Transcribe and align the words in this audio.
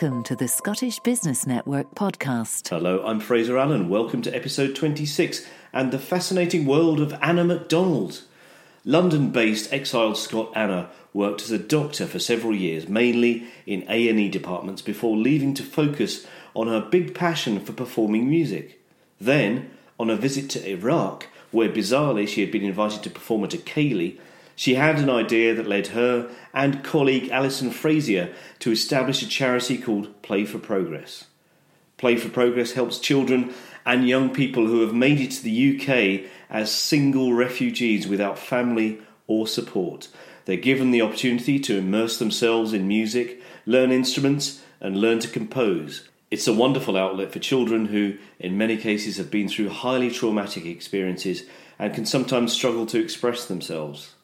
Welcome 0.00 0.22
to 0.24 0.36
the 0.36 0.46
Scottish 0.46 1.00
Business 1.00 1.44
Network 1.44 1.92
podcast. 1.96 2.68
Hello, 2.68 3.04
I'm 3.04 3.18
Fraser 3.18 3.58
Allen. 3.58 3.88
Welcome 3.88 4.22
to 4.22 4.32
episode 4.32 4.76
26 4.76 5.44
and 5.72 5.90
the 5.90 5.98
fascinating 5.98 6.66
world 6.66 7.00
of 7.00 7.12
Anna 7.20 7.42
MacDonald. 7.42 8.22
London 8.84 9.32
based 9.32 9.72
exiled 9.72 10.16
Scot 10.16 10.52
Anna 10.54 10.88
worked 11.12 11.42
as 11.42 11.50
a 11.50 11.58
doctor 11.58 12.06
for 12.06 12.20
several 12.20 12.54
years, 12.54 12.88
mainly 12.88 13.48
in 13.66 13.82
A&E 13.88 14.28
departments, 14.28 14.82
before 14.82 15.16
leaving 15.16 15.52
to 15.54 15.64
focus 15.64 16.24
on 16.54 16.68
her 16.68 16.80
big 16.80 17.12
passion 17.12 17.58
for 17.58 17.72
performing 17.72 18.30
music. 18.30 18.80
Then, 19.20 19.68
on 19.98 20.10
a 20.10 20.16
visit 20.16 20.48
to 20.50 20.70
Iraq, 20.70 21.26
where 21.50 21.68
bizarrely 21.68 22.28
she 22.28 22.40
had 22.40 22.52
been 22.52 22.62
invited 22.62 23.02
to 23.02 23.10
perform 23.10 23.42
at 23.42 23.54
a 23.54 23.58
ceilidh, 23.58 24.16
she 24.58 24.74
had 24.74 24.98
an 24.98 25.08
idea 25.08 25.54
that 25.54 25.68
led 25.68 25.86
her 25.88 26.28
and 26.52 26.82
colleague 26.82 27.30
Alison 27.30 27.70
Fraser 27.70 28.34
to 28.58 28.72
establish 28.72 29.22
a 29.22 29.28
charity 29.28 29.78
called 29.78 30.20
Play 30.20 30.44
for 30.44 30.58
Progress. 30.58 31.26
Play 31.96 32.16
for 32.16 32.28
Progress 32.28 32.72
helps 32.72 32.98
children 32.98 33.54
and 33.86 34.08
young 34.08 34.30
people 34.30 34.66
who 34.66 34.80
have 34.80 34.92
made 34.92 35.20
it 35.20 35.30
to 35.30 35.44
the 35.44 35.78
UK 35.78 36.28
as 36.50 36.72
single 36.72 37.34
refugees 37.34 38.08
without 38.08 38.36
family 38.36 39.00
or 39.28 39.46
support. 39.46 40.08
They're 40.44 40.56
given 40.56 40.90
the 40.90 41.02
opportunity 41.02 41.60
to 41.60 41.78
immerse 41.78 42.18
themselves 42.18 42.72
in 42.72 42.88
music, 42.88 43.40
learn 43.64 43.92
instruments, 43.92 44.60
and 44.80 45.00
learn 45.00 45.20
to 45.20 45.28
compose. 45.28 46.08
It's 46.32 46.48
a 46.48 46.52
wonderful 46.52 46.96
outlet 46.96 47.30
for 47.30 47.38
children 47.38 47.86
who, 47.86 48.18
in 48.40 48.58
many 48.58 48.76
cases, 48.76 49.18
have 49.18 49.30
been 49.30 49.48
through 49.48 49.68
highly 49.68 50.10
traumatic 50.10 50.66
experiences 50.66 51.44
and 51.78 51.94
can 51.94 52.06
sometimes 52.06 52.52
struggle 52.52 52.86
to 52.86 52.98
express 52.98 53.44
themselves. 53.44 54.16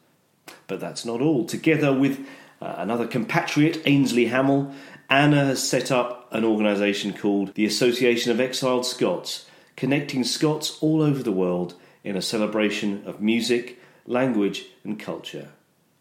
But 0.67 0.81
that's 0.81 1.05
not 1.05 1.21
all. 1.21 1.45
Together 1.45 1.93
with 1.93 2.27
uh, 2.61 2.75
another 2.79 3.07
compatriot, 3.07 3.83
Ainsley 3.85 4.27
Hamill, 4.27 4.73
Anna 5.11 5.45
has 5.45 5.69
set 5.69 5.93
up 5.93 6.29
an 6.33 6.45
organisation 6.45 7.13
called 7.13 7.55
the 7.55 7.67
Association 7.67 8.33
of 8.33 8.41
Exiled 8.41 8.87
Scots, 8.87 9.47
connecting 9.77 10.25
Scots 10.25 10.79
all 10.81 11.03
over 11.03 11.23
the 11.23 11.33
world 11.33 11.75
in 12.03 12.17
a 12.17 12.23
celebration 12.23 13.03
of 13.07 13.21
music, 13.21 13.79
language, 14.07 14.67
and 14.83 14.99
culture. 14.99 15.49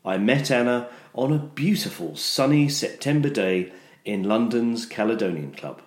I 0.05 0.17
met 0.17 0.49
Anna 0.49 0.89
on 1.13 1.31
a 1.31 1.37
beautiful 1.37 2.15
sunny 2.15 2.67
September 2.69 3.29
day 3.29 3.71
in 4.03 4.23
London's 4.23 4.85
Caledonian 4.85 5.53
Club. 5.53 5.81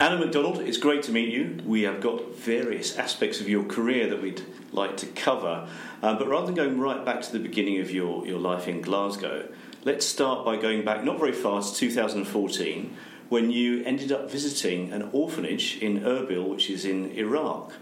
Anna 0.00 0.16
McDonald, 0.16 0.60
it's 0.60 0.78
great 0.78 1.02
to 1.02 1.12
meet 1.12 1.28
you. 1.28 1.58
We 1.66 1.82
have 1.82 2.00
got 2.00 2.34
various 2.34 2.96
aspects 2.96 3.38
of 3.38 3.50
your 3.50 3.64
career 3.64 4.08
that 4.08 4.22
we'd 4.22 4.40
like 4.72 4.96
to 4.96 5.06
cover. 5.06 5.68
Uh, 6.02 6.14
but 6.14 6.26
rather 6.26 6.46
than 6.46 6.54
going 6.54 6.80
right 6.80 7.04
back 7.04 7.20
to 7.20 7.30
the 7.30 7.38
beginning 7.38 7.80
of 7.80 7.90
your, 7.90 8.26
your 8.26 8.38
life 8.38 8.66
in 8.66 8.80
Glasgow, 8.80 9.52
let's 9.84 10.06
start 10.06 10.42
by 10.42 10.56
going 10.56 10.86
back 10.86 11.04
not 11.04 11.18
very 11.18 11.32
far 11.32 11.62
to 11.62 11.74
2014 11.74 12.96
when 13.28 13.50
you 13.50 13.84
ended 13.84 14.10
up 14.10 14.30
visiting 14.30 14.90
an 14.90 15.10
orphanage 15.12 15.76
in 15.82 16.00
Erbil, 16.00 16.48
which 16.48 16.70
is 16.70 16.86
in 16.86 17.10
Iraq. 17.10 17.74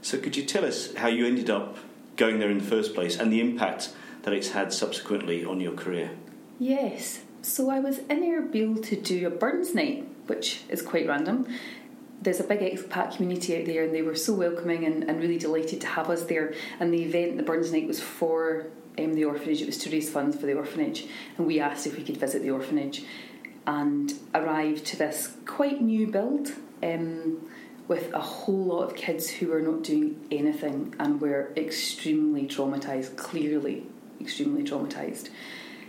So, 0.00 0.16
could 0.16 0.38
you 0.38 0.46
tell 0.46 0.64
us 0.64 0.94
how 0.94 1.08
you 1.08 1.26
ended 1.26 1.50
up 1.50 1.76
going 2.16 2.38
there 2.38 2.50
in 2.50 2.58
the 2.58 2.64
first 2.64 2.94
place 2.94 3.18
and 3.18 3.30
the 3.30 3.42
impact 3.42 3.90
that 4.22 4.32
it's 4.32 4.52
had 4.52 4.72
subsequently 4.72 5.44
on 5.44 5.60
your 5.60 5.74
career? 5.74 6.12
Yes. 6.58 7.20
So, 7.42 7.68
I 7.68 7.78
was 7.78 7.98
in 7.98 8.22
Erbil 8.22 8.82
to 8.84 8.96
do 8.96 9.26
a 9.26 9.30
Burns 9.30 9.74
night 9.74 10.08
which 10.28 10.62
is 10.68 10.82
quite 10.82 11.06
random. 11.06 11.46
There's 12.20 12.40
a 12.40 12.44
big 12.44 12.60
expat 12.60 13.16
community 13.16 13.58
out 13.58 13.66
there, 13.66 13.84
and 13.84 13.94
they 13.94 14.02
were 14.02 14.16
so 14.16 14.34
welcoming 14.34 14.84
and, 14.84 15.04
and 15.04 15.20
really 15.20 15.38
delighted 15.38 15.80
to 15.82 15.86
have 15.86 16.10
us 16.10 16.24
there. 16.24 16.54
And 16.80 16.92
the 16.92 17.02
event, 17.02 17.36
the 17.36 17.42
Burns 17.42 17.72
Night, 17.72 17.86
was 17.86 18.00
for 18.00 18.66
um, 18.98 19.14
the 19.14 19.24
orphanage. 19.24 19.62
It 19.62 19.66
was 19.66 19.78
to 19.78 19.90
raise 19.90 20.10
funds 20.10 20.36
for 20.36 20.46
the 20.46 20.54
orphanage, 20.54 21.06
and 21.36 21.46
we 21.46 21.60
asked 21.60 21.86
if 21.86 21.96
we 21.96 22.02
could 22.02 22.16
visit 22.16 22.42
the 22.42 22.50
orphanage, 22.50 23.04
and 23.66 24.12
arrived 24.34 24.84
to 24.86 24.96
this 24.96 25.36
quite 25.46 25.80
new 25.80 26.06
build. 26.06 26.52
Um, 26.82 27.48
with 27.88 28.12
a 28.12 28.20
whole 28.20 28.66
lot 28.66 28.82
of 28.82 28.94
kids 28.94 29.30
who 29.30 29.46
were 29.46 29.62
not 29.62 29.82
doing 29.82 30.22
anything 30.30 30.94
and 31.00 31.22
were 31.22 31.50
extremely 31.56 32.46
traumatized, 32.46 33.16
clearly 33.16 33.86
extremely 34.20 34.62
traumatized. 34.62 35.30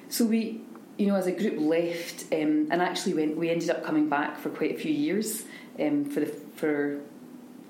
So 0.07 0.25
we 0.25 0.61
you 0.99 1.07
know, 1.07 1.15
as 1.15 1.27
a 1.27 1.31
group 1.31 1.57
left, 1.57 2.25
um, 2.33 2.67
and 2.69 2.81
actually 2.81 3.13
went, 3.13 3.37
we 3.37 3.49
ended 3.49 3.69
up 3.69 3.85
coming 3.85 4.09
back 4.09 4.37
for 4.37 4.49
quite 4.49 4.75
a 4.75 4.77
few 4.77 4.91
years. 4.91 5.45
Um, 5.79 6.03
for 6.03 6.19
the 6.19 6.25
for 6.57 6.99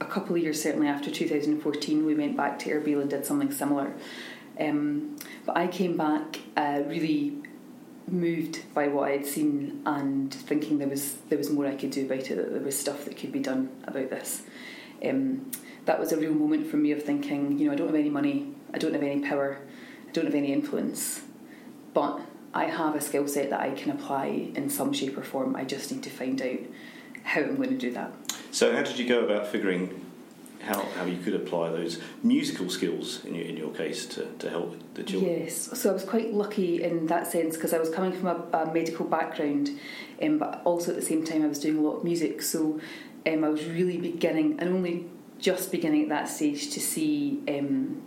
a 0.02 0.06
couple 0.06 0.36
of 0.36 0.42
years, 0.42 0.62
certainly 0.62 0.88
after 0.88 1.12
2014, 1.12 2.06
we 2.06 2.16
went 2.16 2.36
back 2.36 2.58
to 2.60 2.72
Erbil 2.72 3.02
and 3.02 3.10
did 3.10 3.26
something 3.26 3.52
similar. 3.52 3.94
Um, 4.60 5.18
but 5.46 5.56
I 5.56 5.68
came 5.68 5.96
back 5.96 6.40
uh, 6.58 6.82
really 6.88 7.38
moved 8.08 8.64
by 8.74 8.88
what 8.88 9.12
I'd 9.12 9.28
seen 9.28 9.84
and 9.86 10.34
thinking 10.34 10.80
there 10.80 10.88
was 10.88 11.18
there 11.30 11.38
was 11.38 11.52
more 11.52 11.68
I 11.68 11.76
could 11.76 11.92
do 11.92 12.08
about 12.08 12.32
it. 12.32 12.36
That 12.36 12.52
there 12.52 12.62
was 12.62 12.78
stuff 12.78 13.06
that 13.06 13.16
could 13.16 13.32
be 13.32 13.42
done 13.42 13.70
about 13.86 14.10
this. 14.10 14.42
Um, 15.06 15.52
that 15.86 16.00
was 16.00 16.12
a 16.12 16.18
real 16.18 16.34
moment 16.34 16.66
for 16.66 16.78
me 16.78 16.92
of 16.94 17.04
thinking, 17.04 17.60
you 17.60 17.68
know, 17.68 17.74
I 17.74 17.76
don't 17.76 17.88
have 17.88 17.96
any 17.96 18.10
money, 18.10 18.54
I 18.74 18.80
don't 18.80 18.94
have 18.94 19.04
any 19.04 19.22
power, 19.22 19.60
I 20.08 20.12
don't 20.12 20.26
have 20.26 20.36
any 20.36 20.52
influence, 20.52 21.22
but 21.94 22.22
I 22.54 22.66
have 22.66 22.96
a 22.96 23.02
skill 23.02 23.28
set 23.28 23.50
that 23.52 23.60
I 23.60 23.72
can 23.72 23.92
apply 23.92 24.52
in 24.56 24.70
some 24.70 24.94
shape 24.94 25.18
or 25.18 25.24
form. 25.24 25.56
I 25.56 25.64
just 25.64 25.92
need 25.92 26.04
to 26.04 26.10
find 26.10 26.42
out 26.42 26.60
how 27.24 27.42
I'm 27.42 27.58
going 27.58 27.70
to 27.70 27.78
do 27.78 27.92
that. 27.92 28.12
So, 28.52 28.76
how 28.76 28.82
did 28.82 28.98
you 28.98 29.08
go 29.08 29.24
about 29.24 29.48
figuring 29.48 30.06
how, 30.62 30.82
how 30.98 31.06
you 31.06 31.18
could 31.18 31.36
apply 31.36 31.70
those 31.70 32.02
musical 32.24 32.70
skills 32.70 33.24
in 33.24 33.36
your, 33.36 33.46
in 33.46 33.58
your 33.58 33.72
case 33.72 34.06
to, 34.08 34.26
to 34.40 34.50
help 34.50 34.76
the 34.96 35.04
children? 35.04 35.44
Yes, 35.44 35.70
so 35.80 35.90
I 35.90 35.94
was 35.94 36.04
quite 36.04 36.34
lucky 36.34 36.84
in 36.84 37.08
that 37.08 37.28
sense 37.28 37.56
because 37.56 37.74
I 37.74 37.80
was 37.80 37.90
coming 37.90 38.12
from 38.12 38.28
a, 38.28 38.58
a 38.58 38.74
medical 38.74 39.06
background, 39.06 39.70
um, 40.22 40.38
but 40.38 40.62
also 40.66 40.92
at 40.92 40.98
the 40.98 41.06
same 41.06 41.24
time 41.24 41.44
I 41.44 41.48
was 41.48 41.60
doing 41.60 41.78
a 41.78 41.82
lot 41.82 41.98
of 41.98 42.04
music. 42.04 42.42
So 42.42 42.80
um, 43.26 43.44
I 43.44 43.50
was 43.50 43.66
really 43.66 43.98
beginning 43.98 44.60
and 44.60 44.70
only 44.70 45.06
just 45.40 45.72
beginning 45.72 46.04
at 46.04 46.10
that 46.10 46.28
stage 46.28 46.72
to 46.72 46.80
see 46.80 47.42
um, 47.48 48.04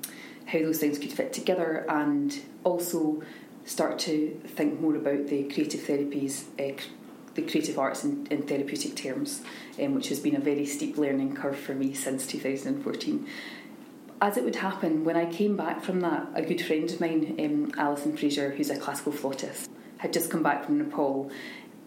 how 0.46 0.58
those 0.58 0.78
things 0.78 0.98
could 0.98 1.12
fit 1.12 1.32
together 1.32 1.86
and 1.88 2.38
also 2.64 3.22
start 3.64 3.98
to 4.00 4.40
think 4.46 4.80
more 4.80 4.96
about 4.96 5.28
the 5.28 5.44
creative 5.44 5.80
therapies, 5.80 6.44
uh, 6.58 6.80
the 7.34 7.42
creative 7.42 7.78
arts 7.78 8.04
in, 8.04 8.26
in 8.30 8.42
therapeutic 8.42 8.96
terms, 8.96 9.42
um, 9.80 9.94
which 9.94 10.08
has 10.08 10.20
been 10.20 10.36
a 10.36 10.40
very 10.40 10.66
steep 10.66 10.98
learning 10.98 11.34
curve 11.34 11.58
for 11.58 11.74
me 11.74 11.94
since 11.94 12.26
2014. 12.26 13.26
As 14.20 14.36
it 14.36 14.44
would 14.44 14.56
happen, 14.56 15.04
when 15.04 15.16
I 15.16 15.26
came 15.26 15.56
back 15.56 15.82
from 15.82 16.00
that, 16.00 16.28
a 16.34 16.42
good 16.42 16.60
friend 16.60 16.90
of 16.90 17.00
mine, 17.00 17.36
um, 17.40 17.72
Alison 17.80 18.16
Fraser, 18.16 18.50
who's 18.50 18.70
a 18.70 18.76
classical 18.76 19.12
flautist, 19.12 19.70
had 19.98 20.12
just 20.12 20.30
come 20.30 20.42
back 20.42 20.64
from 20.64 20.78
Nepal 20.78 21.30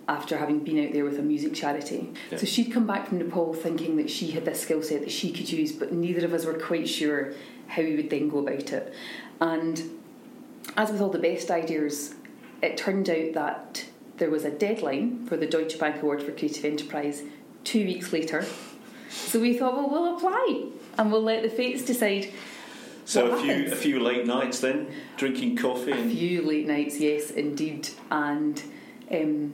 after 0.07 0.37
having 0.37 0.59
been 0.59 0.85
out 0.85 0.93
there 0.93 1.05
with 1.05 1.17
a 1.17 1.21
music 1.21 1.53
charity. 1.53 2.13
Yeah. 2.31 2.37
So 2.37 2.45
she'd 2.45 2.71
come 2.71 2.85
back 2.85 3.07
from 3.07 3.19
Nepal 3.19 3.53
thinking 3.53 3.97
that 3.97 4.09
she 4.09 4.31
had 4.31 4.45
this 4.45 4.61
skill 4.61 4.81
set 4.81 5.01
that 5.01 5.11
she 5.11 5.31
could 5.31 5.51
use, 5.51 5.71
but 5.71 5.93
neither 5.93 6.25
of 6.25 6.33
us 6.33 6.45
were 6.45 6.53
quite 6.53 6.87
sure 6.87 7.33
how 7.67 7.81
we 7.81 7.95
would 7.95 8.09
then 8.09 8.29
go 8.29 8.39
about 8.39 8.71
it. 8.71 8.93
And 9.41 9.81
as 10.77 10.91
with 10.91 11.01
all 11.01 11.09
the 11.09 11.19
best 11.19 11.49
ideas, 11.51 12.15
it 12.61 12.77
turned 12.77 13.09
out 13.09 13.33
that 13.33 13.85
there 14.17 14.29
was 14.29 14.45
a 14.45 14.51
deadline 14.51 15.25
for 15.25 15.37
the 15.37 15.45
Deutsche 15.45 15.77
Bank 15.77 16.01
Award 16.01 16.23
for 16.23 16.31
Creative 16.31 16.65
Enterprise 16.65 17.23
two 17.63 17.85
weeks 17.85 18.13
later. 18.13 18.45
So 19.09 19.39
we 19.39 19.57
thought, 19.57 19.75
well, 19.75 19.89
we'll 19.89 20.15
apply 20.15 20.67
and 20.97 21.11
we'll 21.11 21.23
let 21.23 21.43
the 21.43 21.49
fates 21.49 21.83
decide. 21.83 22.31
So 23.05 23.31
a 23.31 23.41
few 23.41 23.71
a 23.71 23.75
few 23.75 23.99
late 23.99 24.25
nights 24.25 24.61
then, 24.61 24.91
drinking 25.15 25.57
coffee. 25.57 25.91
A 25.91 26.09
few 26.09 26.41
late 26.41 26.65
nights, 26.65 26.99
yes, 26.99 27.29
indeed, 27.29 27.89
and 28.09 28.61
um, 29.11 29.53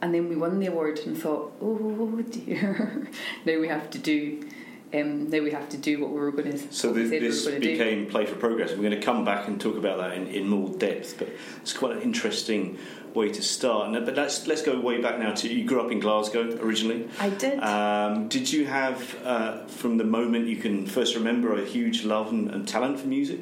and 0.00 0.14
then 0.14 0.28
we 0.28 0.36
won 0.36 0.60
the 0.60 0.66
award 0.66 1.00
and 1.00 1.16
thought, 1.16 1.52
oh 1.60 2.22
dear, 2.22 3.08
now 3.44 3.58
we 3.58 3.68
have 3.68 3.90
to 3.90 3.98
do 3.98 4.48
um, 4.94 5.30
now 5.30 5.40
we 5.40 5.50
have 5.50 5.68
to 5.70 5.76
do 5.76 6.00
what 6.00 6.10
we 6.10 6.20
were 6.20 6.30
going 6.30 6.52
to. 6.52 6.72
So 6.72 6.92
this 6.92 7.46
we 7.46 7.58
became 7.58 8.04
do. 8.04 8.10
Play 8.10 8.26
for 8.26 8.36
Progress. 8.36 8.70
We're 8.70 8.88
going 8.88 8.90
to 8.90 9.00
come 9.00 9.24
back 9.24 9.48
and 9.48 9.60
talk 9.60 9.76
about 9.76 9.98
that 9.98 10.14
in, 10.14 10.28
in 10.28 10.48
more 10.48 10.68
depth, 10.68 11.18
but 11.18 11.28
it's 11.60 11.72
quite 11.72 11.96
an 11.96 12.02
interesting 12.02 12.78
way 13.14 13.30
to 13.30 13.42
start. 13.42 13.92
But 14.04 14.14
let's 14.14 14.46
let's 14.46 14.62
go 14.62 14.78
way 14.80 15.00
back 15.00 15.18
now 15.18 15.32
to 15.32 15.52
you 15.52 15.64
grew 15.64 15.80
up 15.80 15.90
in 15.90 15.98
Glasgow 16.00 16.56
originally. 16.60 17.08
I 17.18 17.30
did. 17.30 17.58
Um, 17.60 18.28
did 18.28 18.52
you 18.52 18.66
have 18.66 19.16
uh, 19.24 19.66
from 19.66 19.96
the 19.98 20.04
moment 20.04 20.46
you 20.46 20.56
can 20.56 20.86
first 20.86 21.16
remember 21.16 21.60
a 21.60 21.64
huge 21.64 22.04
love 22.04 22.30
and, 22.30 22.50
and 22.50 22.68
talent 22.68 23.00
for 23.00 23.08
music? 23.08 23.40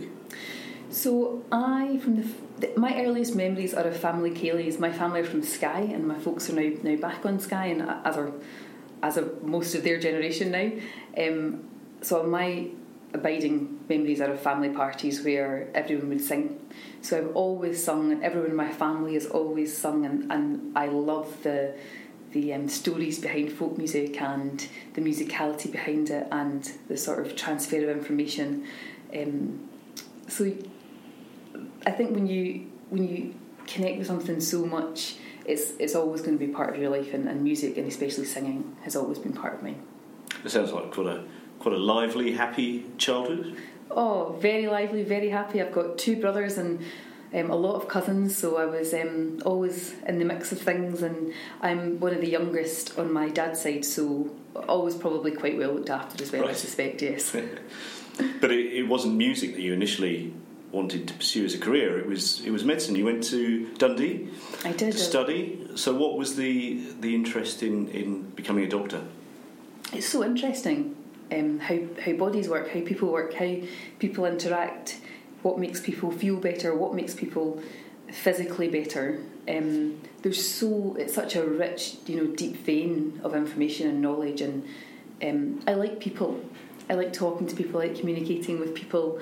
So 0.90 1.44
I 1.52 1.98
from 1.98 2.16
the 2.16 2.28
my 2.76 3.04
earliest 3.04 3.34
memories 3.34 3.74
are 3.74 3.84
of 3.84 3.96
family 3.96 4.30
ceilidhs. 4.30 4.78
My 4.78 4.92
family 4.92 5.20
are 5.20 5.24
from 5.24 5.42
Skye, 5.42 5.90
and 5.92 6.06
my 6.06 6.18
folks 6.18 6.48
are 6.48 6.54
now 6.54 6.70
now 6.82 6.96
back 6.96 7.26
on 7.26 7.38
Skye, 7.38 7.66
and 7.66 7.82
as 7.82 8.16
are 8.16 8.32
as 9.04 9.16
of 9.16 9.42
most 9.42 9.74
of 9.74 9.84
their 9.84 9.98
generation 9.98 10.50
now. 10.50 10.68
Um, 11.22 11.68
so 12.00 12.22
my 12.22 12.68
abiding 13.12 13.80
memories 13.88 14.20
are 14.20 14.32
of 14.32 14.40
family 14.40 14.70
parties 14.70 15.22
where 15.22 15.68
everyone 15.74 16.08
would 16.08 16.20
sing. 16.20 16.58
So 17.02 17.18
I've 17.18 17.36
always 17.36 17.76
sung, 17.82 18.12
and 18.12 18.24
everyone 18.24 18.50
in 18.50 18.56
my 18.56 18.72
family 18.72 19.14
has 19.14 19.26
always 19.26 19.76
sung, 19.76 20.06
and, 20.06 20.32
and 20.32 20.76
I 20.76 20.86
love 20.86 21.28
the 21.42 21.74
the 22.32 22.52
um, 22.52 22.68
stories 22.68 23.20
behind 23.20 23.52
folk 23.52 23.78
music 23.78 24.20
and 24.20 24.66
the 24.94 25.00
musicality 25.00 25.70
behind 25.70 26.10
it 26.10 26.26
and 26.32 26.72
the 26.88 26.96
sort 26.96 27.24
of 27.24 27.36
transfer 27.36 27.88
of 27.88 27.96
information. 27.96 28.66
Um, 29.16 29.68
so 30.26 30.52
I 31.86 31.92
think 31.92 32.10
when 32.16 32.26
you 32.26 32.66
when 32.90 33.06
you 33.08 33.34
connect 33.66 33.98
with 33.98 34.08
something 34.08 34.40
so 34.40 34.66
much 34.66 35.14
it's 35.44 35.72
it's 35.78 35.94
always 35.94 36.22
going 36.22 36.38
to 36.38 36.46
be 36.46 36.52
part 36.52 36.74
of 36.74 36.80
your 36.80 36.90
life, 36.90 37.14
and, 37.14 37.28
and 37.28 37.42
music 37.42 37.76
and 37.76 37.86
especially 37.86 38.24
singing 38.24 38.76
has 38.82 38.96
always 38.96 39.18
been 39.18 39.32
part 39.32 39.54
of 39.54 39.62
me. 39.62 39.76
It 40.44 40.50
sounds 40.50 40.72
like 40.72 40.90
quite 40.92 41.06
a 41.06 41.24
quite 41.58 41.74
a 41.74 41.78
lively, 41.78 42.32
happy 42.32 42.86
childhood. 42.98 43.56
Oh, 43.90 44.36
very 44.40 44.66
lively, 44.66 45.02
very 45.02 45.28
happy. 45.28 45.60
I've 45.62 45.72
got 45.72 45.98
two 45.98 46.16
brothers 46.16 46.58
and 46.58 46.80
um, 47.34 47.50
a 47.50 47.56
lot 47.56 47.74
of 47.74 47.88
cousins, 47.88 48.36
so 48.36 48.56
I 48.56 48.64
was 48.64 48.94
um, 48.94 49.40
always 49.44 49.94
in 50.06 50.18
the 50.18 50.24
mix 50.24 50.52
of 50.52 50.60
things, 50.60 51.02
and 51.02 51.32
I'm 51.60 51.98
one 51.98 52.14
of 52.14 52.20
the 52.20 52.28
youngest 52.28 52.98
on 52.98 53.12
my 53.12 53.28
dad's 53.28 53.60
side, 53.60 53.84
so 53.84 54.30
always 54.68 54.94
probably 54.94 55.32
quite 55.32 55.58
well 55.58 55.72
looked 55.72 55.90
after 55.90 56.22
as 56.22 56.30
well. 56.30 56.48
I 56.48 56.52
suspect, 56.52 57.02
yes. 57.02 57.36
But 58.40 58.52
it, 58.52 58.72
it 58.72 58.82
wasn't 58.84 59.16
music 59.16 59.54
that 59.54 59.60
you 59.60 59.72
initially 59.72 60.32
wanted 60.74 61.08
to 61.08 61.14
pursue 61.14 61.44
as 61.44 61.54
a 61.54 61.58
career. 61.58 61.98
It 61.98 62.06
was 62.06 62.44
it 62.44 62.50
was 62.50 62.64
medicine. 62.64 62.96
You 62.96 63.04
went 63.04 63.24
to 63.24 63.68
Dundee 63.78 64.28
I 64.64 64.72
did. 64.72 64.92
to 64.92 64.98
study. 64.98 65.68
So 65.76 65.94
what 65.94 66.18
was 66.18 66.36
the 66.36 66.82
the 67.00 67.14
interest 67.14 67.62
in, 67.62 67.88
in 67.88 68.22
becoming 68.30 68.64
a 68.64 68.68
doctor? 68.68 69.02
It's 69.92 70.06
so 70.06 70.24
interesting 70.24 70.96
um, 71.32 71.58
how 71.58 71.78
how 72.04 72.12
bodies 72.12 72.48
work, 72.48 72.68
how 72.68 72.80
people 72.80 73.10
work, 73.10 73.34
how 73.34 73.56
people 73.98 74.24
interact, 74.24 75.00
what 75.42 75.58
makes 75.58 75.80
people 75.80 76.10
feel 76.10 76.36
better, 76.36 76.74
what 76.74 76.94
makes 76.94 77.14
people 77.14 77.62
physically 78.10 78.68
better. 78.68 79.20
Um, 79.48 80.00
there's 80.22 80.46
so 80.46 80.96
it's 80.98 81.14
such 81.14 81.36
a 81.36 81.44
rich, 81.44 81.96
you 82.06 82.16
know, 82.16 82.34
deep 82.34 82.56
vein 82.64 83.20
of 83.24 83.34
information 83.34 83.88
and 83.88 84.00
knowledge, 84.00 84.40
and 84.40 84.66
um, 85.22 85.62
I 85.66 85.74
like 85.74 86.00
people. 86.00 86.40
I 86.88 86.94
like 86.94 87.14
talking 87.14 87.46
to 87.46 87.56
people, 87.56 87.80
I 87.80 87.86
like 87.86 87.98
communicating 87.98 88.60
with 88.60 88.74
people, 88.74 89.18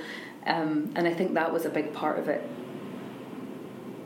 um, 0.46 0.92
and 0.96 1.06
I 1.06 1.14
think 1.14 1.34
that 1.34 1.52
was 1.52 1.64
a 1.64 1.70
big 1.70 1.92
part 1.92 2.18
of 2.18 2.28
it. 2.28 2.42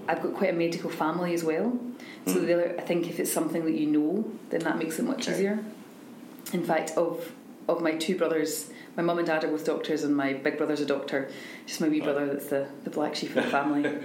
I've 0.09 0.23
got 0.23 0.35
quite 0.35 0.51
a 0.51 0.57
medical 0.57 0.91
family 0.91 1.35
as 1.35 1.43
well, 1.43 1.79
so 2.27 2.35
Mm. 2.37 2.47
there, 2.47 2.75
I 2.79 2.83
think 2.83 3.09
if 3.09 3.19
it's 3.19 3.33
something 3.33 3.65
that 3.65 3.75
you 3.75 3.87
know, 3.87 4.25
then 4.51 4.61
that 4.61 4.79
makes 4.79 4.99
it 4.99 5.05
much 5.05 5.23
Okay. 5.29 5.33
easier. 5.37 5.65
In 6.53 6.63
fact, 6.65 6.93
of 6.97 7.33
of 7.69 7.83
my 7.83 7.97
two 7.97 8.17
brothers, 8.17 8.71
my 8.97 9.03
mum 9.03 9.19
and 9.19 9.27
dad 9.27 9.43
are 9.43 9.49
both 9.49 9.65
doctors, 9.67 10.05
and 10.05 10.15
my 10.17 10.33
big 10.35 10.57
brother's 10.57 10.81
a 10.81 10.87
doctor. 10.87 11.29
Just 11.67 11.81
my 11.81 11.89
wee 11.89 11.99
Right. 12.01 12.05
brother 12.05 12.27
that's 12.27 12.47
the, 12.47 12.69
the 12.85 12.91
black 12.91 13.17
sheep 13.17 13.31
of 13.35 13.43
the 13.45 13.51
family. 13.51 13.85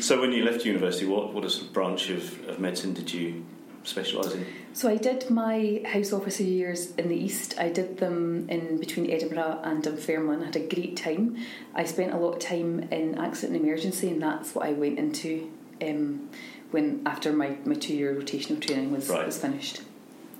So 0.00 0.20
when 0.20 0.32
you 0.32 0.44
left 0.44 0.66
university, 0.66 1.06
what 1.06 1.32
what 1.32 1.50
sort 1.50 1.66
of 1.66 1.72
branch 1.72 2.10
of, 2.10 2.46
of 2.48 2.60
medicine 2.60 2.92
did 2.92 3.10
you 3.12 3.42
specialise 3.84 4.34
in? 4.34 4.44
so 4.72 4.88
I 4.88 4.96
did 4.96 5.28
my 5.30 5.82
house 5.86 6.12
officer 6.12 6.42
years 6.42 6.92
in 6.96 7.08
the 7.08 7.16
east. 7.16 7.58
I 7.58 7.68
did 7.68 7.98
them 7.98 8.48
in 8.48 8.78
between 8.78 9.10
Edinburgh 9.10 9.60
and 9.64 9.82
Dunfermline. 9.82 10.42
I 10.42 10.46
had 10.46 10.56
a 10.56 10.66
great 10.66 10.96
time. 10.96 11.36
I 11.74 11.84
spent 11.84 12.12
a 12.12 12.16
lot 12.16 12.34
of 12.34 12.38
time 12.40 12.80
in 12.90 13.16
accident 13.18 13.56
and 13.56 13.64
emergency, 13.66 14.08
and 14.10 14.22
that's 14.22 14.54
what 14.54 14.66
I 14.66 14.72
went 14.72 14.98
into 14.98 15.50
um, 15.82 16.28
when 16.70 17.02
after 17.06 17.32
my, 17.32 17.56
my 17.64 17.74
two 17.74 17.94
year 17.94 18.14
rotational 18.14 18.60
training 18.60 18.92
was 18.92 19.08
Right. 19.08 19.24
was 19.26 19.38
finished. 19.38 19.80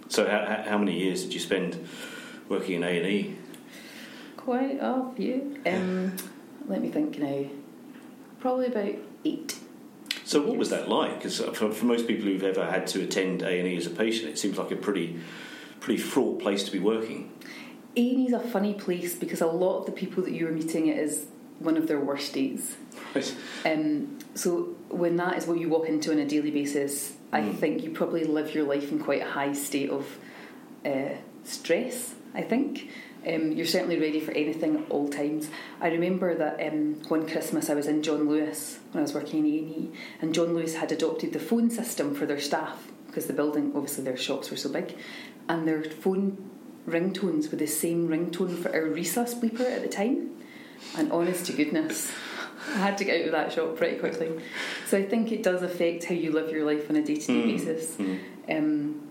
So 0.08 0.26
how, 0.28 0.62
how 0.66 0.78
many 0.78 0.98
years 0.98 1.22
did 1.22 1.34
you 1.34 1.40
spend 1.40 1.86
working 2.48 2.76
in 2.76 2.82
A 2.84 2.98
and 2.98 3.06
E? 3.06 3.36
Quite 4.36 4.78
a 4.80 5.04
few. 5.16 5.58
Um, 5.66 6.16
let 6.66 6.80
me 6.80 6.88
think 6.90 7.18
now. 7.18 7.44
Probably 8.40 8.66
about 8.66 8.94
eight. 9.24 9.58
So 10.28 10.42
what 10.42 10.58
was 10.58 10.68
that 10.68 10.90
like? 10.90 11.14
Because 11.14 11.40
for, 11.40 11.72
for 11.72 11.86
most 11.86 12.06
people 12.06 12.26
who've 12.26 12.42
ever 12.42 12.66
had 12.66 12.86
to 12.88 13.02
attend 13.02 13.40
A 13.40 13.58
and 13.60 13.66
E 13.66 13.78
as 13.78 13.86
a 13.86 13.90
patient, 13.90 14.28
it 14.28 14.38
seems 14.38 14.58
like 14.58 14.70
a 14.70 14.76
pretty 14.76 15.18
pretty 15.80 15.98
fraught 15.98 16.38
place 16.38 16.64
to 16.64 16.70
be 16.70 16.78
working. 16.78 17.32
A&E 17.96 18.26
is 18.26 18.32
a 18.34 18.40
funny 18.40 18.74
place 18.74 19.14
because 19.14 19.40
a 19.40 19.46
lot 19.46 19.78
of 19.78 19.86
the 19.86 19.92
people 19.92 20.22
that 20.24 20.32
you 20.32 20.44
were 20.44 20.52
meeting 20.52 20.86
it 20.88 20.98
is 20.98 21.26
one 21.60 21.78
of 21.78 21.86
their 21.86 21.98
worst 22.00 22.34
days. 22.34 22.76
Um, 23.64 24.18
so 24.34 24.76
when 24.90 25.16
that 25.16 25.38
is 25.38 25.46
what 25.46 25.58
you 25.58 25.70
walk 25.70 25.88
into 25.88 26.12
on 26.12 26.18
a 26.18 26.26
daily 26.26 26.50
basis, 26.50 27.14
I 27.32 27.40
Mm. 27.40 27.54
think 27.56 27.82
you 27.82 27.90
probably 27.90 28.24
live 28.24 28.54
your 28.54 28.64
life 28.64 28.92
in 28.92 28.98
quite 28.98 29.22
a 29.22 29.30
high 29.30 29.54
state 29.54 29.88
of 29.88 30.18
uh, 30.84 31.14
stress. 31.44 32.14
I 32.34 32.42
think 32.42 32.90
um, 33.26 33.52
you're 33.52 33.66
certainly 33.66 33.98
ready 33.98 34.20
for 34.20 34.32
anything 34.32 34.76
at 34.76 34.90
all 34.90 35.08
times. 35.08 35.48
I 35.80 35.88
remember 35.88 36.34
that 36.34 36.60
um, 36.66 37.02
one 37.08 37.28
Christmas 37.28 37.68
I 37.68 37.74
was 37.74 37.86
in 37.86 38.02
John 38.02 38.28
Lewis 38.28 38.78
when 38.92 39.00
I 39.00 39.02
was 39.02 39.14
working 39.14 39.40
in 39.40 39.52
A 39.52 39.58
and 39.58 39.70
E, 39.70 39.90
and 40.20 40.34
John 40.34 40.54
Lewis 40.54 40.74
had 40.74 40.92
adopted 40.92 41.32
the 41.32 41.38
phone 41.38 41.70
system 41.70 42.14
for 42.14 42.26
their 42.26 42.40
staff 42.40 42.88
because 43.06 43.26
the 43.26 43.32
building, 43.32 43.72
obviously, 43.74 44.04
their 44.04 44.16
shops 44.16 44.50
were 44.50 44.56
so 44.56 44.70
big, 44.70 44.96
and 45.48 45.66
their 45.66 45.82
phone 45.82 46.50
ringtones 46.86 47.50
were 47.50 47.58
the 47.58 47.66
same 47.66 48.08
ringtone 48.08 48.56
for 48.56 48.72
our 48.72 48.82
resus 48.82 49.34
bleeper 49.34 49.60
at 49.60 49.82
the 49.82 49.88
time. 49.88 50.30
And 50.96 51.10
honest 51.10 51.46
to 51.46 51.52
goodness, 51.52 52.12
I 52.68 52.78
had 52.78 52.98
to 52.98 53.04
get 53.04 53.20
out 53.20 53.26
of 53.26 53.32
that 53.32 53.52
shop 53.52 53.76
pretty 53.76 53.98
quickly. 53.98 54.30
So 54.86 54.98
I 54.98 55.02
think 55.02 55.32
it 55.32 55.42
does 55.42 55.62
affect 55.62 56.04
how 56.04 56.14
you 56.14 56.32
live 56.32 56.50
your 56.50 56.64
life 56.64 56.88
on 56.88 56.96
a 56.96 57.02
day 57.02 57.16
to 57.16 57.26
day 57.26 57.46
basis. 57.46 57.96
mm. 57.96 58.20
Um, 58.48 59.07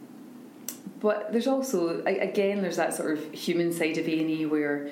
but 0.99 1.31
there's 1.31 1.47
also, 1.47 2.03
again, 2.05 2.61
there's 2.61 2.77
that 2.77 2.93
sort 2.93 3.17
of 3.17 3.33
human 3.33 3.71
side 3.73 3.97
of 3.97 4.07
A 4.07 4.19
and 4.19 4.29
E 4.29 4.45
where 4.45 4.89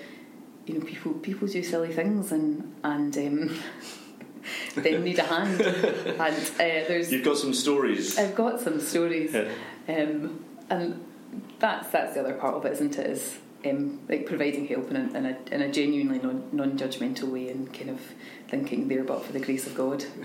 you 0.65 0.73
know 0.79 0.85
people 0.85 1.13
people 1.13 1.47
do 1.47 1.61
silly 1.63 1.93
things 1.93 2.31
and 2.31 2.73
and 2.83 3.17
um, 3.17 3.59
then 4.75 5.03
need 5.03 5.19
a 5.19 5.23
hand. 5.23 5.61
and 5.61 6.19
uh, 6.19 6.57
there's 6.87 7.11
You've 7.11 7.23
got 7.25 7.37
some 7.37 7.53
stories. 7.53 8.17
I've 8.17 8.35
got 8.35 8.59
some 8.59 8.79
stories, 8.79 9.33
Yeah. 9.33 9.49
um, 9.89 10.43
and 10.69 11.03
that's 11.59 11.89
that's 11.89 12.13
the 12.13 12.21
other 12.21 12.33
part 12.33 12.55
of 12.55 12.65
it, 12.65 12.73
isn't 12.73 12.97
it? 12.97 13.07
Is 13.07 13.37
um, 13.65 14.01
like 14.09 14.25
providing 14.25 14.67
help 14.67 14.89
in 14.91 14.95
a, 14.97 15.17
in 15.17 15.25
a, 15.25 15.37
in 15.51 15.61
a 15.61 15.71
genuinely 15.71 16.19
non 16.19 16.49
non 16.51 16.77
judgmental 16.77 17.29
way 17.29 17.49
and 17.49 17.73
kind 17.73 17.89
of 17.89 17.99
thinking 18.47 18.87
there, 18.87 19.03
but 19.03 19.23
for 19.23 19.33
the 19.33 19.39
grace 19.39 19.65
of 19.67 19.75
God. 19.75 20.03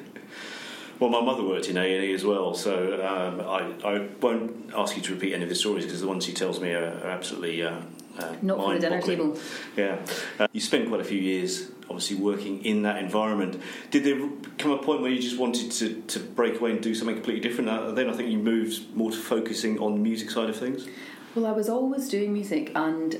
Well, 1.00 1.08
my 1.08 1.23
mother 1.23 1.43
worked 1.43 1.69
in 1.69 1.79
A 1.79 1.81
and 1.81 2.05
E 2.05 2.12
as 2.12 2.26
well, 2.26 2.55
so 2.55 2.94
um, 3.02 3.41
I, 3.41 3.88
I 3.88 4.06
won't 4.20 4.70
ask 4.76 4.94
you 4.97 5.02
to 5.02 5.14
repeat 5.14 5.32
any 5.32 5.44
of 5.44 5.49
the 5.49 5.55
stories 5.55 5.87
because 5.87 6.02
the 6.02 6.06
ones 6.06 6.26
she 6.26 6.35
tells 6.35 6.61
me 6.61 6.73
are, 6.73 6.85
are 6.85 7.08
absolutely 7.08 7.62
uh, 7.62 7.81
uh, 8.19 8.35
Not 8.43 8.58
for 8.58 8.75
the 8.75 8.81
dinner 8.81 9.00
table. 9.00 9.38
Yeah, 9.79 9.97
uh, 10.38 10.47
you 10.52 10.61
spent 10.61 10.88
quite 10.88 11.00
a 11.00 11.05
few 11.05 11.19
years, 11.19 11.70
obviously, 11.85 12.17
working 12.17 12.62
in 12.67 12.82
that 12.82 12.99
environment. 12.99 13.62
Did 13.91 14.05
there 14.05 14.29
come 14.58 14.73
a 14.73 14.79
point 14.82 15.00
where 15.00 15.11
you 15.11 15.23
just 15.23 15.38
wanted 15.38 15.73
to, 15.73 16.02
to 16.02 16.20
break 16.20 16.61
away 16.61 16.73
and 16.73 16.82
do 16.82 16.94
something 16.94 17.17
completely 17.17 17.41
different? 17.41 17.70
Uh, 17.70 17.93
then 17.93 18.11
I 18.11 18.12
think 18.12 18.31
you 18.31 18.38
moved 18.38 18.94
more 18.94 19.11
to 19.11 19.17
focusing 19.17 19.79
on 19.79 19.94
the 19.94 20.00
music 20.00 20.31
side 20.31 20.50
of 20.50 20.56
things. 20.56 20.87
Well, 21.35 21.46
I 21.46 21.53
was 21.53 21.70
always 21.70 22.11
doing 22.11 22.35
music, 22.35 22.73
and 22.75 23.19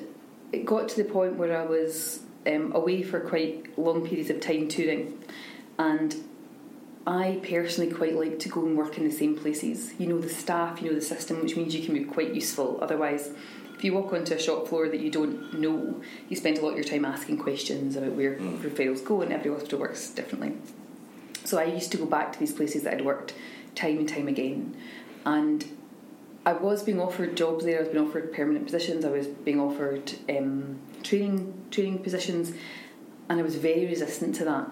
it 0.53 0.67
got 0.67 0.91
to 0.91 1.03
the 1.03 1.09
point 1.11 1.37
where 1.37 1.59
I 1.59 1.65
was 1.65 2.21
um, 2.47 2.73
away 2.75 3.03
for 3.03 3.21
quite 3.21 3.79
long 3.79 4.07
periods 4.07 4.29
of 4.29 4.41
time 4.41 4.69
touring, 4.69 5.19
and 5.79 6.15
I 7.11 7.41
personally 7.43 7.91
quite 7.93 8.15
like 8.15 8.39
to 8.39 8.49
go 8.49 8.65
and 8.65 8.79
work 8.79 8.97
in 8.97 9.05
the 9.05 9.11
same 9.11 9.37
places. 9.37 9.93
You 9.99 10.07
know 10.07 10.19
the 10.19 10.29
staff, 10.29 10.81
you 10.81 10.89
know 10.89 10.95
the 10.95 11.03
system, 11.03 11.43
which 11.43 11.57
means 11.57 11.75
you 11.75 11.85
can 11.85 11.93
be 11.93 12.05
quite 12.05 12.33
useful. 12.33 12.79
Otherwise, 12.81 13.31
if 13.77 13.83
you 13.83 13.95
walk 13.95 14.13
onto 14.13 14.33
a 14.35 14.39
shop 14.39 14.69
floor 14.69 14.89
that 14.89 15.01
you 15.01 15.11
don't 15.11 15.59
know, 15.59 16.01
you 16.29 16.37
spend 16.37 16.59
a 16.59 16.61
lot 16.61 16.71
of 16.71 16.77
your 16.77 16.85
time 16.85 17.05
asking 17.05 17.39
questions 17.39 17.97
about 17.97 18.13
where 18.13 18.37
Mm. 18.37 18.59
referrals 18.59 19.05
go, 19.05 19.23
and 19.23 19.33
every 19.33 19.51
hospital 19.51 19.81
works 19.81 20.09
differently. 20.11 20.53
So 21.45 21.59
I 21.59 21.65
used 21.65 21.91
to 21.93 21.99
go 21.99 22.05
back 22.05 22.33
to 22.33 22.39
these 22.39 22.53
places 22.53 22.85
that 22.85 22.95
I'd 22.95 23.05
worked 23.05 23.35
time 23.75 23.99
and 23.99 24.09
time 24.09 24.29
again, 24.29 24.77
and 25.27 25.65
I 26.47 26.53
was 26.53 26.85
being 26.85 27.01
offered 27.01 27.37
jobs 27.37 27.65
there. 27.65 27.79
I 27.79 27.81
was 27.81 27.89
being 27.89 28.07
offered 28.07 28.33
permanent 28.33 28.67
positions. 28.67 29.05
I 29.05 29.11
was 29.11 29.27
being 29.27 29.59
offered 29.59 30.13
um, 30.29 30.79
training 31.03 31.55
training 31.73 31.99
positions, 32.05 32.53
and 33.29 33.41
I 33.41 33.43
was 33.43 33.57
very 33.57 33.87
resistant 33.87 34.37
to 34.37 34.45
that. 34.45 34.71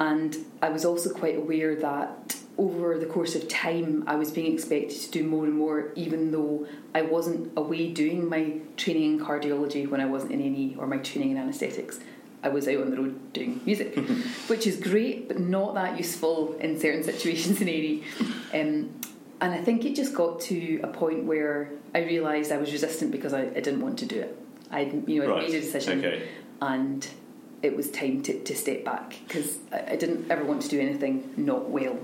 And 0.00 0.36
I 0.62 0.68
was 0.68 0.84
also 0.84 1.10
quite 1.10 1.36
aware 1.36 1.74
that 1.76 2.36
over 2.56 2.98
the 2.98 3.06
course 3.06 3.34
of 3.34 3.46
time, 3.48 4.04
I 4.06 4.16
was 4.16 4.30
being 4.30 4.52
expected 4.52 5.00
to 5.00 5.10
do 5.10 5.24
more 5.24 5.44
and 5.44 5.54
more, 5.54 5.92
even 5.94 6.32
though 6.32 6.66
I 6.94 7.02
wasn't 7.02 7.52
away 7.56 7.92
doing 7.92 8.28
my 8.28 8.58
training 8.76 9.18
in 9.18 9.24
cardiology 9.24 9.88
when 9.88 10.00
I 10.00 10.06
wasn't 10.06 10.32
in 10.32 10.40
A&E 10.40 10.76
or 10.78 10.86
my 10.86 10.98
training 10.98 11.32
in 11.32 11.36
anaesthetics. 11.36 12.00
I 12.42 12.48
was 12.48 12.68
out 12.68 12.80
on 12.80 12.90
the 12.90 12.96
road 12.96 13.32
doing 13.32 13.60
music, 13.64 13.96
which 14.48 14.66
is 14.66 14.76
great, 14.78 15.28
but 15.28 15.38
not 15.40 15.74
that 15.74 15.96
useful 15.98 16.54
in 16.54 16.78
certain 16.78 17.02
situations 17.02 17.60
in 17.60 17.68
A&E. 17.68 18.04
Um, 18.54 18.90
and 19.40 19.52
I 19.54 19.58
think 19.58 19.84
it 19.84 19.94
just 19.94 20.14
got 20.14 20.40
to 20.42 20.80
a 20.82 20.88
point 20.88 21.24
where 21.24 21.70
I 21.94 22.00
realised 22.00 22.50
I 22.50 22.56
was 22.56 22.72
resistant 22.72 23.12
because 23.12 23.32
I, 23.32 23.42
I 23.42 23.60
didn't 23.60 23.80
want 23.80 23.98
to 24.00 24.06
do 24.06 24.20
it. 24.20 24.36
I, 24.70 24.80
you 25.06 25.20
know, 25.20 25.26
I 25.26 25.36
Right, 25.38 25.48
made 25.48 25.54
a 25.56 25.60
decision, 25.60 25.98
okay. 26.04 26.28
and 26.60 27.06
it 27.62 27.76
was 27.76 27.90
time 27.90 28.22
to, 28.22 28.38
to 28.44 28.54
step 28.54 28.84
back 28.84 29.16
because 29.26 29.58
I, 29.72 29.92
I 29.92 29.96
didn't 29.96 30.30
ever 30.30 30.44
want 30.44 30.62
to 30.62 30.68
do 30.68 30.80
anything 30.80 31.32
not 31.36 31.68
well. 31.70 31.98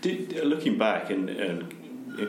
Did, 0.00 0.38
uh, 0.38 0.42
looking 0.44 0.78
back 0.78 1.10
and, 1.10 1.28
and 1.28 1.72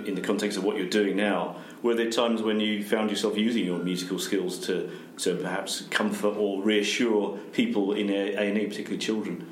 in 0.07 0.15
the 0.15 0.21
context 0.21 0.57
of 0.57 0.63
what 0.63 0.77
you're 0.77 0.89
doing 0.89 1.15
now, 1.15 1.55
were 1.81 1.95
there 1.95 2.11
times 2.11 2.41
when 2.41 2.59
you 2.59 2.83
found 2.83 3.09
yourself 3.09 3.37
using 3.37 3.65
your 3.65 3.79
musical 3.79 4.19
skills 4.19 4.59
to, 4.67 4.91
to 5.17 5.35
perhaps 5.35 5.81
comfort 5.89 6.35
or 6.37 6.61
reassure 6.61 7.37
people 7.53 7.93
in 7.93 8.09
A 8.09 8.35
and 8.35 8.57
E, 8.57 8.67
particularly 8.67 8.97
children? 8.99 9.47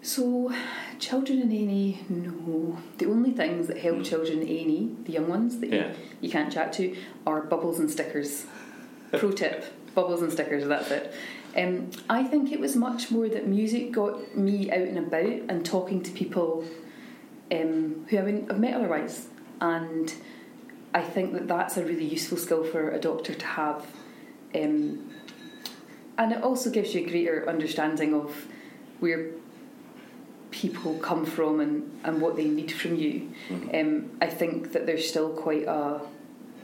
So, 0.00 0.52
children 0.98 1.42
in 1.42 1.50
A&E, 1.52 2.00
no. 2.08 2.78
The 2.96 3.06
only 3.06 3.32
things 3.32 3.66
that 3.66 3.78
help 3.78 3.98
Mm. 3.98 4.04
children 4.06 4.38
in 4.40 4.48
A&E, 4.48 4.96
the 5.04 5.12
young 5.12 5.28
ones 5.28 5.58
that 5.58 5.70
Yeah. 5.70 5.88
you, 5.88 5.94
you 6.22 6.30
can't 6.30 6.50
chat 6.52 6.72
to, 6.74 6.96
are 7.26 7.42
bubbles 7.42 7.78
and 7.78 7.90
stickers. 7.90 8.46
Pro 9.12 9.32
tip: 9.32 9.64
bubbles 9.94 10.22
and 10.22 10.32
stickers. 10.32 10.66
That's 10.66 10.90
it. 10.90 11.12
Um, 11.56 11.90
I 12.08 12.24
think 12.24 12.52
it 12.52 12.60
was 12.60 12.76
much 12.76 13.10
more 13.10 13.28
that 13.28 13.46
music 13.46 13.92
got 13.92 14.36
me 14.36 14.70
out 14.70 14.86
and 14.86 14.98
about 14.98 15.24
and 15.48 15.64
talking 15.64 16.02
to 16.02 16.10
people 16.12 16.64
um, 17.50 18.06
who 18.08 18.18
I 18.18 18.22
wouldn't 18.22 18.50
have 18.50 18.60
met 18.60 18.74
otherwise. 18.74 19.28
And 19.60 20.12
I 20.94 21.02
think 21.02 21.32
that 21.32 21.48
that's 21.48 21.76
a 21.76 21.84
really 21.84 22.04
useful 22.04 22.38
skill 22.38 22.64
for 22.64 22.90
a 22.90 23.00
doctor 23.00 23.34
to 23.34 23.46
have. 23.46 23.86
Um, 24.54 25.10
and 26.16 26.32
it 26.32 26.42
also 26.42 26.70
gives 26.70 26.94
you 26.94 27.06
a 27.06 27.08
greater 27.08 27.48
understanding 27.48 28.14
of 28.14 28.46
where 29.00 29.30
people 30.50 30.94
come 30.98 31.24
from 31.24 31.60
and, 31.60 32.00
and 32.04 32.20
what 32.20 32.36
they 32.36 32.46
need 32.46 32.72
from 32.72 32.96
you. 32.96 33.30
Mm-hmm. 33.48 33.74
Um, 33.74 34.10
I 34.20 34.26
think 34.26 34.72
that 34.72 34.86
there's 34.86 35.08
still 35.08 35.30
quite 35.30 35.64
a 35.64 36.00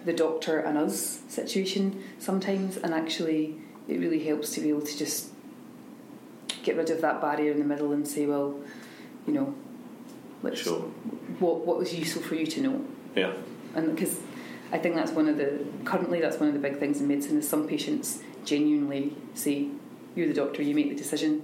the 0.05 0.13
doctor 0.13 0.59
and 0.59 0.77
us 0.77 1.23
situation 1.29 2.03
sometimes, 2.19 2.77
and 2.77 2.93
actually 2.93 3.57
it 3.89 3.99
really 4.01 4.23
helps 4.25 4.51
to 4.51 4.61
be 4.61 4.69
able 4.71 4.83
to 4.83 4.97
just 4.99 5.31
get 6.63 6.77
rid 6.77 6.91
of 6.91 7.01
that 7.03 7.21
barrier 7.21 7.53
in 7.53 7.59
the 7.59 7.65
middle 7.65 7.93
and 7.93 8.07
say, 8.07 8.27
well, 8.27 8.59
you 9.27 9.33
know, 9.35 9.55
let's, 10.43 10.61
Sure. 10.61 10.81
what 11.41 11.67
what 11.67 11.79
was 11.79 11.95
useful 11.95 12.23
for 12.23 12.35
you 12.35 12.47
to 12.47 12.61
know, 12.63 12.85
Yeah. 13.17 13.33
and 13.75 13.95
because 13.95 14.21
I 14.73 14.79
think 14.79 14.95
that's 14.95 15.13
one 15.13 15.29
of 15.29 15.37
the 15.37 15.61
currently 15.85 16.21
that's 16.21 16.39
one 16.41 16.49
of 16.49 16.55
the 16.55 16.61
big 16.61 16.79
things 16.79 17.01
in 17.01 17.09
medicine 17.09 17.39
is 17.39 17.49
some 17.49 17.67
patients 17.69 18.23
genuinely 18.45 19.15
say, 19.35 19.69
"You're 20.17 20.27
the 20.29 20.35
doctor, 20.35 20.63
you 20.63 20.75
make 20.75 20.89
the 20.91 20.95
decision." 20.97 21.43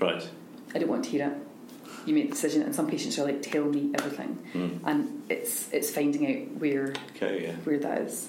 Right. 0.00 0.26
I 0.74 0.78
don't 0.78 0.88
want 0.88 1.04
to 1.04 1.10
hear 1.10 1.26
it. 1.28 1.32
You 2.06 2.14
make 2.14 2.26
the 2.28 2.32
decision, 2.34 2.62
and 2.62 2.74
some 2.74 2.86
patients 2.88 3.18
are 3.18 3.24
like, 3.24 3.40
"Tell 3.42 3.64
me 3.64 3.90
everything," 3.98 4.38
Mm. 4.54 4.78
and 4.84 5.22
it's 5.28 5.68
it's 5.72 5.90
finding 5.90 6.26
out 6.26 6.60
where 6.60 6.92
Okay. 7.16 7.44
Yeah. 7.44 7.52
where 7.64 7.78
that 7.78 8.02
is. 8.02 8.28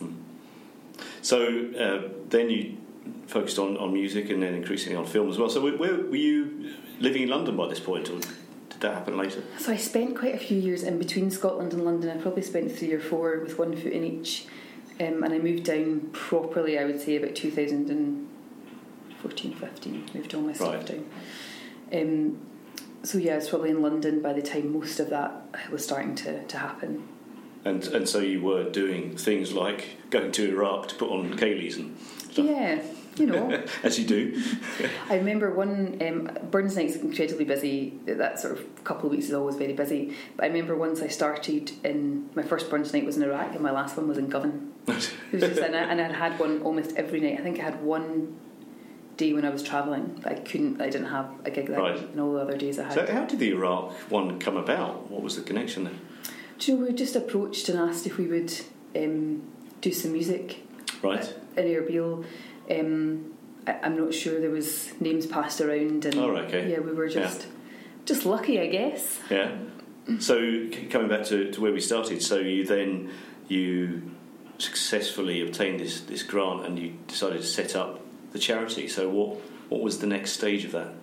So 1.22 1.38
uh, 1.78 2.10
then 2.30 2.50
you 2.50 2.78
focused 3.28 3.58
on, 3.60 3.78
on 3.78 3.94
music 3.94 4.30
and 4.30 4.42
then 4.44 4.54
increasingly 4.54 4.98
on 4.98 5.06
film 5.06 5.30
as 5.30 5.38
well. 5.38 5.50
So 5.50 5.62
where, 5.62 5.76
where 5.78 5.96
were 5.96 6.16
you 6.16 6.74
living 7.00 7.24
in 7.24 7.30
London 7.30 7.56
by 7.58 7.68
this 7.68 7.80
point, 7.80 8.10
or 8.10 8.20
did 8.20 8.80
that 8.82 8.94
happen 8.94 9.18
later? 9.18 9.42
So 9.60 9.72
I 9.72 9.78
spent 9.78 10.18
quite 10.18 10.36
a 10.36 10.40
few 10.40 10.58
years 10.60 10.84
in 10.84 10.98
between 11.00 11.30
Scotland 11.32 11.74
and 11.74 11.84
London. 11.86 12.10
I 12.10 12.18
probably 12.22 12.44
spent 12.44 12.72
three 12.72 12.92
or 12.94 13.00
four 13.00 13.40
with 13.40 13.58
one 13.60 13.76
foot 13.76 13.92
in 13.94 14.04
each, 14.04 14.46
um, 15.00 15.24
and 15.24 15.34
I 15.34 15.38
moved 15.40 15.64
down 15.66 16.10
properly. 16.14 16.78
I 16.80 16.86
would 16.86 17.00
say 17.02 17.16
about 17.18 17.36
2014, 17.36 19.54
15. 19.54 20.10
Moved 20.14 20.36
all 20.36 20.42
my 20.42 20.54
stuff 20.54 20.74
Right. 20.74 20.86
down. 20.86 21.06
Um, 21.94 22.38
so 23.04 23.18
yeah, 23.18 23.34
I 23.34 23.38
was 23.38 23.50
probably 23.50 23.70
in 23.70 23.82
London 23.82 24.22
by 24.22 24.34
the 24.34 24.42
time 24.42 24.74
most 24.74 25.00
of 25.00 25.10
that 25.12 25.32
was 25.72 25.84
starting 25.84 26.16
to, 26.16 26.44
to 26.46 26.58
happen. 26.58 27.08
And 27.66 27.84
and 27.88 28.08
so 28.08 28.20
you 28.20 28.42
were 28.42 28.64
doing 28.70 29.16
things 29.18 29.52
like 29.54 29.98
going 30.10 30.32
to 30.34 30.50
Iraq 30.50 30.88
to 30.90 30.96
put 30.96 31.10
on 31.10 31.34
ceilidhs 31.38 31.78
and 31.78 31.98
stuff, 32.32 32.46
Yeah, 32.46 32.82
you 33.20 33.26
know. 33.26 33.64
as 33.84 34.00
you 34.00 34.06
do. 34.06 34.44
I 35.10 35.16
remember 35.16 35.54
one 35.54 36.02
um, 36.06 36.50
Burns 36.50 36.76
Night's 36.76 36.96
incredibly 36.96 37.46
busy. 37.46 38.00
That 38.06 38.40
sort 38.40 38.58
of 38.58 38.84
couple 38.84 39.06
of 39.08 39.12
weeks 39.12 39.26
is 39.26 39.34
always 39.34 39.56
very 39.56 39.74
busy. 39.74 40.16
But 40.36 40.46
I 40.46 40.48
remember 40.48 40.76
once 40.76 41.02
I 41.02 41.08
started 41.08 41.72
in 41.84 42.30
my 42.36 42.44
first 42.44 42.70
Burns 42.70 42.94
Night 42.94 43.06
was 43.06 43.18
in 43.18 43.24
Iraq, 43.24 43.54
and 43.54 43.62
my 43.62 43.72
last 43.72 43.98
one 43.98 44.08
was 44.08 44.18
in 44.18 44.30
Govan. 44.30 44.74
It 44.88 44.96
was 45.32 45.42
just, 45.42 45.60
and, 45.60 45.76
I'd 45.76 46.12
had 46.12 46.40
one 46.40 46.62
almost 46.62 46.96
every 46.96 47.20
night. 47.20 47.40
I 47.40 47.44
think 47.44 47.60
I 47.60 47.64
had 47.64 47.84
one 47.84 48.38
day 49.18 49.34
when 49.34 49.46
I 49.46 49.50
was 49.50 49.64
travelling. 49.64 50.16
that 50.22 50.32
I 50.32 50.36
couldn't. 50.36 50.82
I 50.82 50.90
didn't 50.90 51.08
have 51.08 51.30
a 51.44 51.52
gig 51.52 51.68
that 51.68 51.80
Right. 51.80 52.00
and 52.00 52.20
all 52.20 52.34
the 52.34 52.40
other 52.40 52.56
days 52.56 52.80
I 52.80 52.84
had. 52.84 52.94
So 52.94 53.12
how 53.12 53.26
did 53.26 53.40
the 53.40 53.52
Iraq 53.52 53.94
one 54.10 54.40
come 54.40 54.56
about? 54.56 55.10
What 55.10 55.22
was 55.22 55.36
the 55.36 55.42
connection 55.42 55.84
there? 55.86 55.94
Do 56.60 56.72
you 56.72 56.78
know, 56.78 56.84
we 56.86 56.92
were 56.92 56.98
just 56.98 57.16
approached 57.16 57.70
and 57.70 57.78
asked 57.80 58.06
if 58.06 58.18
we 58.18 58.28
would 58.28 58.54
um, 58.96 59.44
do 59.82 59.92
some 59.92 60.14
music 60.14 60.67
Right. 61.02 61.34
in 61.56 61.64
Erbil. 61.66 62.26
Um, 62.70 63.34
I, 63.66 63.80
I'm 63.84 63.98
not 63.98 64.14
sure 64.14 64.40
there 64.40 64.50
was 64.50 64.92
names 65.00 65.26
passed 65.26 65.62
around, 65.62 66.06
and 66.06 66.16
Oh, 66.16 66.36
okay. 66.38 66.70
yeah, 66.72 66.80
we 66.80 66.94
were 66.94 67.08
just 67.10 67.48
just 68.06 68.26
lucky, 68.26 68.60
I 68.60 68.68
guess. 68.68 69.20
Yeah. 69.30 69.58
So 70.20 70.40
c- 70.72 70.88
coming 70.90 71.10
back 71.10 71.26
to, 71.26 71.52
to 71.52 71.62
where 71.62 71.74
we 71.74 71.82
started, 71.82 72.22
so 72.22 72.38
you 72.40 72.66
then 72.66 73.10
you 73.50 74.12
successfully 74.58 75.42
obtained 75.42 75.80
this, 75.80 76.02
this 76.02 76.24
grant 76.24 76.66
and 76.66 76.80
you 76.80 76.94
decided 77.08 77.38
to 77.42 77.48
set 77.48 77.76
up 77.76 78.00
the 78.32 78.40
charity. 78.40 78.88
So 78.88 79.10
what 79.10 79.38
what 79.70 79.82
was 79.82 80.00
the 80.00 80.08
next 80.08 80.32
stage 80.32 80.64
of 80.66 80.72
that? 80.72 80.94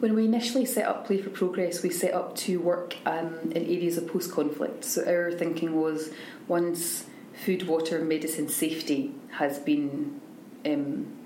When 0.00 0.14
we 0.14 0.24
initially 0.26 0.66
set 0.66 0.86
up 0.86 1.06
Play 1.06 1.22
for 1.22 1.30
Progress, 1.30 1.82
we 1.82 1.88
set 1.90 2.12
up 2.12 2.36
to 2.38 2.60
work 2.60 2.96
um, 3.06 3.52
in 3.52 3.64
areas 3.64 3.96
of 3.96 4.06
post 4.08 4.30
conflict. 4.32 4.84
So 4.84 5.02
our 5.06 5.32
thinking 5.32 5.80
was 5.80 6.10
once 6.46 7.06
food, 7.44 7.66
water, 7.66 8.00
medicine 8.04 8.48
safety 8.48 9.12
has 9.38 9.58
been. 9.58 10.20
Um, 10.64 11.18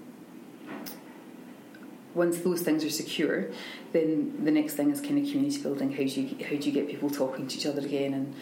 once 2.14 2.38
those 2.38 2.62
things 2.62 2.84
are 2.84 2.90
secure, 2.90 3.46
then 3.92 4.44
the 4.44 4.50
next 4.50 4.74
thing 4.74 4.90
is 4.90 5.00
kind 5.00 5.18
of 5.18 5.30
community 5.30 5.62
building. 5.62 5.92
How 5.92 5.98
do 5.98 6.20
you 6.20 6.44
how 6.44 6.56
do 6.56 6.68
you 6.68 6.72
get 6.72 6.88
people 6.88 7.10
talking 7.10 7.46
to 7.46 7.56
each 7.56 7.66
other 7.66 7.80
again? 7.80 8.34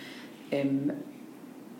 And 0.50 0.90
um, 0.90 1.04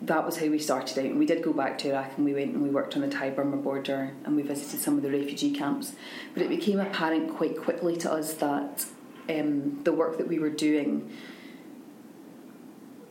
that 0.01 0.25
was 0.25 0.37
how 0.37 0.47
we 0.47 0.59
started 0.59 0.99
out. 0.99 1.05
And 1.05 1.17
we 1.17 1.25
did 1.25 1.41
go 1.41 1.53
back 1.53 1.77
to 1.79 1.89
Iraq 1.89 2.17
and 2.17 2.25
we 2.25 2.33
went 2.33 2.53
and 2.53 2.61
we 2.61 2.69
worked 2.69 2.95
on 2.95 3.01
the 3.01 3.09
Thai 3.09 3.31
Burma 3.31 3.57
border 3.57 4.13
and 4.25 4.35
we 4.35 4.43
visited 4.43 4.79
some 4.79 4.97
of 4.97 5.03
the 5.03 5.11
refugee 5.11 5.51
camps. 5.51 5.93
But 6.33 6.43
it 6.43 6.49
became 6.49 6.79
apparent 6.79 7.35
quite 7.35 7.57
quickly 7.57 7.97
to 7.97 8.11
us 8.11 8.33
that 8.35 8.85
um, 9.29 9.81
the 9.83 9.91
work 9.91 10.17
that 10.17 10.27
we 10.27 10.39
were 10.39 10.49
doing, 10.49 11.11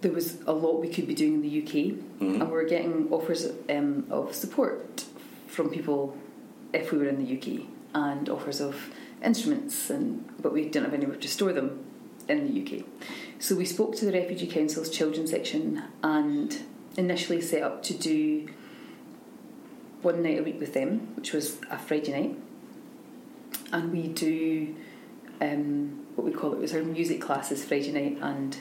there 0.06 0.14
was 0.14 0.40
a 0.46 0.52
lot 0.52 0.80
we 0.80 0.88
could 0.88 1.04
be 1.08 1.14
doing 1.14 1.34
in 1.34 1.42
the 1.42 1.48
UK, 1.62 1.98
Mhm. 2.20 2.34
and 2.40 2.42
we 2.42 2.46
were 2.52 2.62
getting 2.64 3.08
offers 3.10 3.48
um, 3.68 4.06
of 4.08 4.32
support 4.36 5.04
from 5.48 5.68
people 5.68 6.16
if 6.72 6.92
we 6.92 6.98
were 6.98 7.08
in 7.08 7.18
the 7.24 7.28
UK 7.36 7.66
and 7.92 8.28
offers 8.28 8.60
of 8.60 8.76
instruments, 9.24 9.90
and 9.90 10.24
but 10.40 10.52
we 10.52 10.62
didn't 10.62 10.84
have 10.84 10.94
anywhere 10.94 11.16
to 11.16 11.26
store 11.26 11.52
them 11.52 11.80
in 12.28 12.46
the 12.46 12.52
UK. 12.60 12.84
So 13.40 13.56
we 13.56 13.64
spoke 13.64 13.96
to 13.96 14.04
the 14.04 14.12
Refugee 14.12 14.46
Council's 14.46 14.90
children's 14.90 15.30
section 15.32 15.82
and 16.04 16.56
initially 16.96 17.40
set 17.40 17.62
up 17.64 17.82
to 17.82 17.92
do 17.94 18.46
one 20.02 20.22
night 20.22 20.38
a 20.38 20.42
week 20.44 20.60
with 20.60 20.72
them, 20.72 21.08
which 21.16 21.32
was 21.32 21.58
a 21.68 21.78
Friday 21.78 22.12
night. 22.12 22.36
And 23.72 23.92
we 23.92 24.06
do 24.06 24.72
um, 25.40 26.06
what 26.14 26.24
we 26.24 26.32
call 26.32 26.52
it 26.52 26.60
was 26.60 26.72
our 26.72 26.82
music 26.84 27.20
classes 27.20 27.64
Friday 27.64 27.90
night, 27.90 28.18
and 28.22 28.56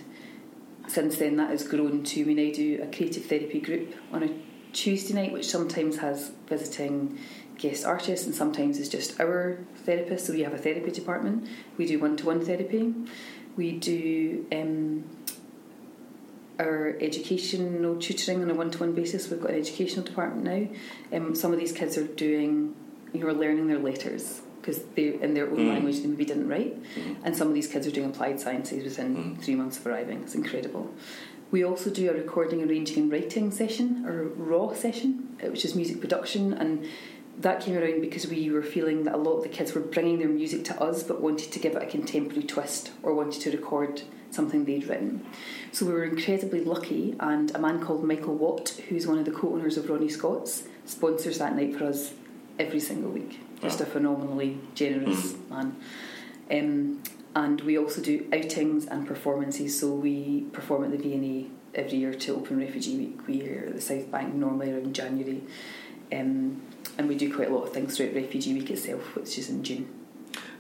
since 0.88 1.18
then 1.18 1.38
that 1.38 1.50
has 1.50 1.68
grown 1.68 2.04
to 2.04 2.26
we 2.26 2.34
now 2.34 2.54
do 2.54 2.82
a 2.82 2.88
creative 2.88 3.26
therapy 3.26 3.60
group 3.60 3.96
on 4.12 4.24
a 4.24 4.30
Tuesday 4.74 5.14
night, 5.14 5.32
which 5.32 5.50
sometimes 5.50 5.98
has 5.98 6.32
visiting 6.48 7.18
guest 7.58 7.86
artists 7.86 8.26
and 8.26 8.36
sometimes 8.36 8.78
is 8.78 8.90
just 8.90 9.20
our 9.20 9.60
therapist. 9.86 10.26
So 10.26 10.34
we 10.34 10.44
have 10.44 10.54
a 10.54 10.58
therapy 10.58 10.92
department. 10.92 11.48
We 11.78 11.86
do 11.86 12.00
one 12.00 12.18
to 12.18 12.26
one 12.26 12.44
therapy. 12.44 12.94
We 13.56 13.72
do 13.72 14.46
um, 14.52 15.06
our 16.60 16.98
educational 17.00 17.96
tutoring 17.98 18.42
on 18.42 18.52
a 18.52 18.54
one 18.54 18.72
to 18.72 18.80
one 18.80 18.94
basis. 18.94 19.30
We've 19.30 19.40
got 19.40 19.52
an 19.52 19.60
educational 19.60 20.06
department 20.06 20.44
now. 20.44 21.18
Um, 21.18 21.36
some 21.36 21.54
of 21.54 21.60
these 21.60 21.72
kids 21.72 21.98
are 21.98 22.06
doing, 22.06 22.76
you 23.14 23.22
know, 23.22 23.32
learning 23.32 23.68
their 23.68 23.80
letters 23.80 24.42
because 24.66 24.82
they're 24.96 25.14
in 25.22 25.36
their 25.36 25.48
own 25.50 25.58
Mm. 25.58 25.70
language 25.70 26.02
they 26.02 26.08
maybe 26.08 26.26
didn't 26.26 26.48
write. 26.48 26.82
Mhm. 26.82 27.18
And 27.24 27.36
some 27.36 27.48
of 27.48 27.54
these 27.54 27.68
kids 27.68 27.86
are 27.86 27.92
doing 27.92 28.08
applied 28.10 28.40
sciences 28.40 28.84
within 28.84 29.16
Mm. 29.16 29.42
three 29.42 29.56
months 29.56 29.78
of 29.78 29.86
arriving. 29.86 30.22
It's 30.24 30.34
incredible. 30.34 30.90
We 31.52 31.64
also 31.64 31.92
do 31.92 32.10
a 32.10 32.14
recording, 32.14 32.64
arranging, 32.64 33.04
and 33.04 33.12
writing 33.12 33.52
session, 33.52 34.04
or 34.08 34.24
raw 34.36 34.74
session, 34.74 35.28
uh, 35.44 35.52
which 35.52 35.64
is 35.64 35.76
music 35.76 36.02
production, 36.02 36.54
and 36.54 36.84
that 37.40 37.60
came 37.62 37.78
around 37.78 38.02
because 38.02 38.28
we 38.28 38.50
were 38.50 38.64
feeling 38.64 39.04
that 39.04 39.14
a 39.14 39.18
lot 39.18 39.34
of 39.38 39.44
the 39.44 39.50
kids 39.50 39.76
were 39.76 39.82
bringing 39.82 40.18
their 40.20 40.30
music 40.30 40.64
to 40.64 40.82
us, 40.82 41.04
but 41.04 41.22
wanted 41.22 41.52
to 41.52 41.60
give 41.60 41.76
it 41.76 41.84
a 41.84 41.86
contemporary 41.86 42.44
twist 42.44 42.92
or 43.04 43.14
wanted 43.14 43.42
to 43.42 43.52
record 43.52 44.02
something 44.32 44.66
they'd 44.66 44.88
written. 44.88 45.22
So 45.72 45.86
we 45.86 45.94
were 45.94 46.06
incredibly 46.06 46.64
lucky, 46.64 47.16
and 47.20 47.54
a 47.54 47.60
man 47.60 47.80
called 47.80 48.04
Michael 48.04 48.36
Watt, 48.36 48.82
who's 48.90 49.06
one 49.06 49.20
of 49.20 49.26
the 49.26 49.32
co-owners 49.32 49.78
of 49.78 49.90
Ronnie 49.90 50.10
Scott's, 50.10 50.64
sponsors 50.86 51.38
that 51.38 51.56
night 51.56 51.76
for 51.76 51.86
us 51.86 52.14
every 52.60 52.80
single 52.80 53.12
week. 53.12 53.40
Just 53.62 53.80
Wow. 53.80 53.86
a 53.86 53.90
phenomenally 53.90 54.58
generous 54.76 55.36
man. 55.50 55.76
Um, 56.52 57.02
and 57.36 57.62
we 57.62 57.78
also 57.78 58.02
do 58.02 58.28
outings 58.34 58.86
and 58.86 59.06
performances. 59.06 59.80
So 59.80 59.92
we 59.94 60.46
perform 60.54 60.84
at 60.86 60.92
the 60.92 60.98
V&A 60.98 61.48
every 61.78 61.98
year 61.98 62.14
to 62.14 62.36
Open 62.36 62.58
Refugee 62.58 62.98
Week. 62.98 63.28
We 63.28 63.48
are 63.50 63.66
at 63.68 63.76
the 63.76 63.82
South 63.82 64.10
Bank 64.12 64.34
normally 64.34 64.72
around 64.72 64.94
January. 64.96 65.42
Um, 66.14 66.62
and 66.98 67.10
we 67.10 67.16
do 67.16 67.34
quite 67.34 67.50
a 67.50 67.54
lot 67.54 67.64
of 67.64 67.74
things 67.74 67.98
throughout 67.98 68.14
Refugee 68.14 68.54
Week 68.54 68.70
itself, 68.70 69.16
which 69.16 69.38
is 69.38 69.50
in 69.50 69.64
June. 69.64 69.90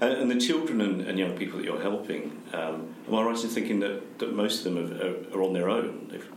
And, 0.02 0.14
and 0.14 0.32
the 0.32 0.40
children 0.40 0.82
and, 0.82 1.02
and 1.02 1.18
young 1.18 1.38
people 1.38 1.60
that 1.60 1.66
you're 1.66 1.82
helping, 1.82 2.42
um, 2.54 2.94
am 3.08 3.16
I 3.16 3.24
right 3.24 3.42
in 3.42 3.50
thinking 3.50 3.80
that, 3.80 4.20
that 4.20 4.34
most 4.36 4.66
of 4.66 4.74
them 4.74 4.78
are, 4.92 5.06
are, 5.06 5.40
are 5.40 5.44
on 5.44 5.54
their 5.54 5.70
own? 5.70 6.08
They've, 6.12 6.28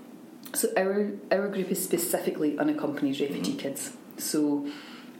So 0.54 0.68
our 0.76 1.10
our 1.32 1.48
group 1.48 1.70
is 1.72 1.82
specifically 1.82 2.56
unaccompanied 2.58 3.18
refugee 3.20 3.54
Mhm. 3.54 3.58
kids. 3.58 3.96
So 4.18 4.68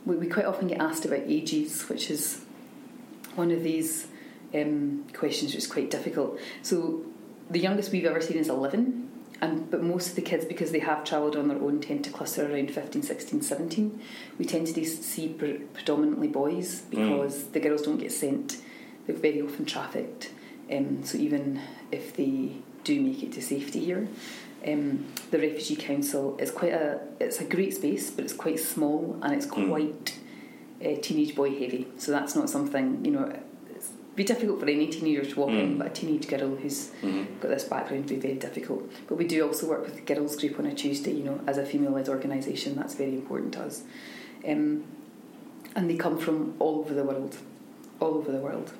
we, 0.04 0.16
we 0.16 0.26
quite 0.26 0.46
often 0.46 0.68
get 0.68 0.80
asked 0.80 1.04
about 1.04 1.20
ages, 1.26 1.88
which 1.88 2.10
is 2.10 2.44
one 3.34 3.50
of 3.50 3.62
these 3.62 4.08
um, 4.54 5.04
questions 5.12 5.52
which 5.52 5.64
is 5.64 5.66
quite 5.66 5.90
difficult. 5.90 6.38
So 6.62 7.04
the 7.50 7.58
youngest 7.58 7.92
we've 7.92 8.04
ever 8.04 8.20
seen 8.20 8.36
is 8.36 8.48
11. 8.48 9.04
And, 9.40 9.70
but 9.70 9.84
most 9.84 10.10
of 10.10 10.16
the 10.16 10.22
kids, 10.22 10.44
because 10.44 10.72
they 10.72 10.80
have 10.80 11.04
travelled 11.04 11.36
on 11.36 11.46
their 11.46 11.58
own, 11.58 11.80
tend 11.80 12.02
to 12.04 12.10
cluster 12.10 12.52
around 12.52 12.72
15, 12.72 13.02
16, 13.02 13.42
17. 13.42 14.00
We 14.36 14.44
tend 14.44 14.66
to 14.66 14.84
see 14.84 15.28
pre- 15.28 15.58
predominantly 15.58 16.26
boys 16.26 16.80
because 16.90 17.44
the 17.50 17.60
girls 17.60 17.82
don't 17.82 17.98
get 17.98 18.10
sent. 18.10 18.56
They're 19.06 19.14
very 19.14 19.40
often 19.40 19.64
trafficked. 19.64 20.32
Um, 20.72 21.04
so 21.04 21.18
even 21.18 21.60
if 21.92 22.16
they 22.16 22.56
do 22.84 23.00
make 23.00 23.22
it 23.22 23.32
to 23.32 23.42
safety 23.42 23.84
here. 23.84 24.08
Um, 24.66 25.06
the 25.30 25.38
Refugee 25.38 25.76
Council 25.76 26.36
is 26.38 26.50
quite 26.50 26.72
a 26.72 27.00
it's 27.20 27.40
a 27.40 27.44
great 27.44 27.74
space, 27.74 28.10
but 28.10 28.24
it's 28.24 28.32
quite 28.34 28.58
small 28.58 29.18
and 29.22 29.32
it's 29.34 29.46
Mm. 29.46 29.68
quite 29.68 30.18
uh, 30.84 30.96
teenage 31.00 31.34
boy 31.34 31.50
heavy. 31.50 31.86
So 31.96 32.12
that's 32.12 32.34
not 32.34 32.50
something 32.50 33.04
you 33.04 33.12
know. 33.12 33.32
It's 33.74 33.88
be 34.16 34.24
difficult 34.24 34.58
for 34.60 34.66
any 34.68 34.88
teenager 34.88 35.24
to 35.24 35.40
walk 35.40 35.50
in, 35.50 35.74
Mm. 35.74 35.78
but 35.78 35.86
a 35.86 35.90
teenage 35.90 36.26
girl 36.26 36.56
who's 36.56 36.90
Mhm. 37.02 37.26
got 37.40 37.48
this 37.48 37.64
background 37.64 38.04
would 38.10 38.20
be 38.20 38.28
very 38.28 38.34
difficult. 38.38 38.90
But 39.06 39.16
we 39.16 39.26
do 39.26 39.46
also 39.46 39.68
work 39.68 39.84
with 39.84 39.94
the 39.94 40.14
girls 40.14 40.34
group 40.36 40.58
on 40.58 40.66
a 40.66 40.74
Tuesday. 40.74 41.12
You 41.12 41.24
know, 41.24 41.40
as 41.46 41.56
a 41.58 41.64
female-led 41.64 42.08
organisation, 42.08 42.74
that's 42.74 42.94
very 42.94 43.14
important 43.14 43.52
to 43.54 43.60
us. 43.62 43.84
Um, 44.46 44.82
and 45.76 45.88
they 45.88 45.96
come 45.96 46.18
from 46.18 46.54
all 46.58 46.80
over 46.80 46.94
the 46.94 47.04
world, 47.04 47.36
all 48.00 48.14
over 48.14 48.32
the 48.32 48.38
world. 48.40 48.72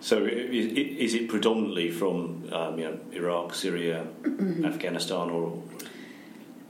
So, 0.00 0.24
is 0.24 1.14
it 1.14 1.28
predominantly 1.28 1.90
from 1.90 2.48
um, 2.52 2.78
you 2.78 2.84
know, 2.84 2.98
Iraq, 3.12 3.54
Syria, 3.54 4.06
Afghanistan, 4.64 5.30
or 5.30 5.62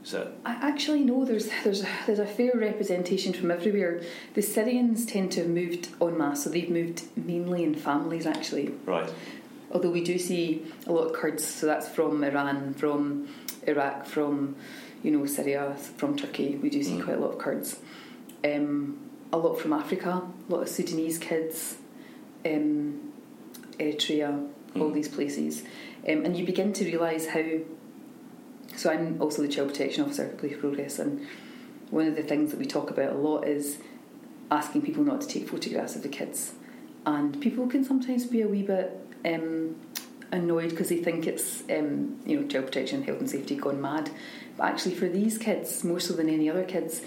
is 0.05 0.13
that 0.13 0.29
I 0.45 0.53
actually 0.53 1.01
know 1.05 1.25
there's 1.25 1.49
there's 1.65 1.83
a, 1.83 1.89
there's 2.07 2.19
a 2.19 2.27
fair 2.27 2.53
representation 2.55 3.33
from 3.33 3.51
everywhere. 3.51 4.03
The 4.35 4.43
Syrians 4.43 5.05
tend 5.05 5.33
to 5.33 5.41
have 5.41 5.51
moved 5.51 5.89
en 6.01 6.17
masse, 6.17 6.45
so 6.45 6.51
they've 6.51 6.71
moved 6.71 7.03
mainly 7.17 7.63
in 7.65 7.75
families 7.75 8.27
actually. 8.27 8.73
right? 8.87 9.11
Although 9.73 9.91
we 9.91 10.03
do 10.05 10.17
see 10.19 10.65
a 10.87 10.93
lot 10.93 11.07
of 11.09 11.13
Kurds, 11.13 11.45
so 11.45 11.67
that's 11.67 11.89
from 11.89 12.23
Iran, 12.25 12.73
from 12.75 13.29
Iraq, 13.67 14.07
from 14.07 14.57
you 15.03 15.11
know 15.11 15.27
Syria, 15.27 15.77
from 15.97 16.17
Turkey. 16.17 16.57
We 16.57 16.71
do 16.71 16.83
see 16.83 16.93
Mm. 16.93 17.05
quite 17.05 17.17
a 17.19 17.21
lot 17.21 17.33
of 17.33 17.39
Kurds. 17.39 17.81
Um, 18.45 18.99
a 19.33 19.37
lot 19.39 19.57
from 19.61 19.73
Africa, 19.73 20.23
a 20.49 20.53
lot 20.53 20.63
of 20.63 20.69
Sudanese 20.69 21.19
kids, 21.19 21.77
um, 22.47 23.13
Eritrea, 23.79 24.49
all 24.77 24.91
Mm. 24.91 24.95
these 24.95 25.09
places, 25.09 25.63
um, 26.09 26.25
and 26.25 26.37
you 26.37 26.45
begin 26.47 26.73
to 26.75 26.85
realise 26.85 27.27
how. 27.29 27.43
So 28.77 28.91
I'm 28.91 29.21
also 29.23 29.43
the 29.43 29.49
child 29.49 29.69
protection 29.69 30.05
officer 30.05 30.29
for 30.29 30.37
Play 30.37 30.51
for 30.51 30.61
Progress, 30.61 30.99
and 30.99 31.27
one 31.91 32.07
of 32.07 32.17
the 32.17 32.23
things 32.23 32.51
that 32.51 32.59
we 32.59 32.67
talk 32.67 32.91
about 32.91 33.13
a 33.13 33.19
lot 33.19 33.47
is 33.49 33.79
asking 34.51 34.83
people 34.83 35.03
not 35.05 35.21
to 35.23 35.27
take 35.29 35.49
photographs 35.49 35.97
of 35.97 36.03
the 36.03 36.09
kids, 36.09 36.53
and 37.07 37.41
people 37.41 37.67
can 37.67 37.85
sometimes 37.85 38.27
be 38.27 38.43
a 38.43 38.49
wee 38.49 38.63
bit 38.63 38.99
um, 39.25 39.77
annoyed 40.33 40.71
because 40.71 40.89
they 40.89 40.99
think 41.03 41.27
it's 41.27 41.63
um, 41.71 42.19
you 42.27 42.41
know 42.41 42.47
child 42.47 42.67
protection, 42.67 43.03
health 43.03 43.21
and 43.21 43.31
safety 43.31 43.57
gone 43.57 43.81
mad. 43.81 44.11
But 44.57 44.65
actually, 44.65 44.95
for 44.95 45.09
these 45.09 45.39
kids, 45.39 45.85
more 45.85 46.01
so 46.01 46.15
than 46.15 46.29
any 46.29 46.49
other 46.51 46.65
kids, 46.65 47.03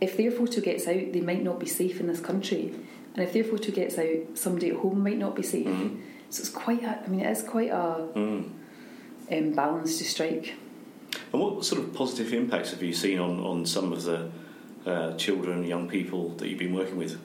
if 0.00 0.16
their 0.16 0.30
photo 0.30 0.60
gets 0.60 0.86
out, 0.88 1.12
they 1.12 1.20
might 1.20 1.42
not 1.42 1.58
be 1.60 1.66
safe 1.66 2.00
in 2.00 2.06
this 2.06 2.20
country, 2.20 2.74
and 3.14 3.24
if 3.24 3.32
their 3.32 3.44
photo 3.44 3.72
gets 3.72 3.98
out, 3.98 4.36
somebody 4.38 4.70
at 4.70 4.76
home 4.76 5.02
might 5.02 5.18
not 5.18 5.34
be 5.36 5.42
safe. 5.42 5.66
Mhm. 5.66 5.98
So 6.30 6.40
it's 6.40 6.48
quite. 6.48 6.82
A, 6.82 7.02
I 7.04 7.08
mean, 7.08 7.20
it 7.20 7.30
is 7.30 7.42
quite 7.42 7.70
a 7.70 8.08
Mm. 8.14 8.50
um, 9.30 9.50
balance 9.52 9.98
to 9.98 10.04
strike. 10.04 10.54
And 11.32 11.40
what 11.42 11.64
sort 11.64 11.82
of 11.82 11.92
positive 11.92 12.32
impacts 12.32 12.70
have 12.70 12.82
you 12.82 12.92
seen 12.94 13.18
on, 13.18 13.38
on 13.40 13.66
some 13.66 13.92
of 13.92 14.02
the 14.04 14.30
uh, 14.86 15.14
children, 15.16 15.62
young 15.64 15.88
people 15.88 16.30
that 16.38 16.48
you've 16.48 16.58
been 16.58 16.74
working 16.74 16.96
with? 16.96 17.18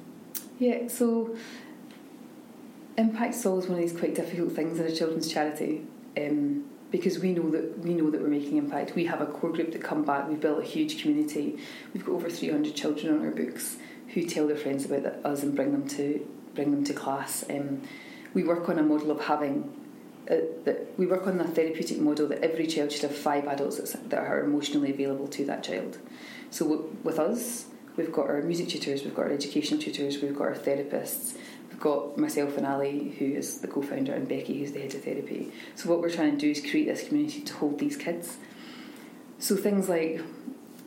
Yeah, 0.59 0.87
so 0.89 1.35
impact 2.97 3.35
is 3.35 3.45
always 3.45 3.67
one 3.67 3.79
of 3.81 3.89
these 3.89 3.97
quite 3.97 4.15
difficult 4.15 4.53
things 4.53 4.79
in 4.79 4.85
a 4.85 4.91
children's 4.95 5.31
charity 5.31 5.83
um, 6.17 6.65
because 6.91 7.19
we 7.19 7.31
know 7.33 7.49
that 7.51 7.79
we 7.79 7.93
know 7.93 8.09
that 8.09 8.21
we're 8.21 8.27
making 8.27 8.57
impact. 8.57 8.95
We 8.95 9.05
have 9.05 9.21
a 9.21 9.25
core 9.25 9.51
group 9.51 9.71
that 9.73 9.83
come 9.83 10.03
back. 10.03 10.27
We've 10.27 10.39
built 10.39 10.59
a 10.59 10.63
huge 10.65 11.01
community. 11.01 11.57
We've 11.93 12.05
got 12.05 12.13
over 12.13 12.29
three 12.29 12.49
hundred 12.49 12.75
children 12.75 13.13
on 13.19 13.25
our 13.25 13.31
books 13.31 13.77
who 14.13 14.23
tell 14.23 14.47
their 14.47 14.57
friends 14.57 14.85
about 14.85 15.05
us 15.25 15.43
and 15.43 15.55
bring 15.55 15.71
them 15.71 15.87
to 15.89 16.25
bring 16.55 16.71
them 16.71 16.83
to 16.83 16.93
class. 16.93 17.43
Um, 17.49 17.81
we 18.33 18.43
work 18.43 18.67
on 18.69 18.79
a 18.79 18.83
model 18.83 19.11
of 19.11 19.21
having. 19.21 19.73
Uh, 20.29 20.41
that 20.65 20.93
we 20.97 21.05
work 21.05 21.25
on 21.25 21.39
a 21.39 21.43
therapeutic 21.45 21.99
model 21.99 22.27
that 22.27 22.43
every 22.43 22.67
child 22.67 22.91
should 22.91 23.03
have 23.03 23.15
five 23.15 23.45
adults 23.45 23.77
that 23.77 24.19
are 24.19 24.41
emotionally 24.43 24.91
available 24.91 25.25
to 25.25 25.45
that 25.45 25.63
child. 25.63 25.97
So 26.49 26.67
w- 26.67 26.97
with 27.01 27.17
us, 27.17 27.67
we've 27.95 28.11
got 28.11 28.27
our 28.27 28.41
music 28.41 28.67
tutors, 28.67 29.05
we've 29.05 29.15
got 29.15 29.27
our 29.27 29.31
educational 29.31 29.79
tutors, 29.79 30.21
we've 30.21 30.35
got 30.35 30.47
our 30.47 30.55
therapists, 30.55 31.37
we've 31.69 31.79
got 31.79 32.17
myself 32.17 32.57
and 32.57 32.67
Ali, 32.67 33.15
who 33.17 33.25
is 33.25 33.59
the 33.59 33.69
co-founder, 33.69 34.13
and 34.13 34.27
Becky, 34.27 34.59
who's 34.59 34.73
the 34.73 34.81
head 34.81 34.93
of 34.95 35.03
therapy. 35.05 35.53
So 35.75 35.89
what 35.89 36.01
we're 36.01 36.11
trying 36.11 36.33
to 36.33 36.37
do 36.37 36.51
is 36.51 36.59
create 36.59 36.87
this 36.87 37.07
community 37.07 37.39
to 37.39 37.53
hold 37.53 37.79
these 37.79 37.95
kids. 37.95 38.35
So 39.39 39.55
things 39.55 39.87
like 39.87 40.19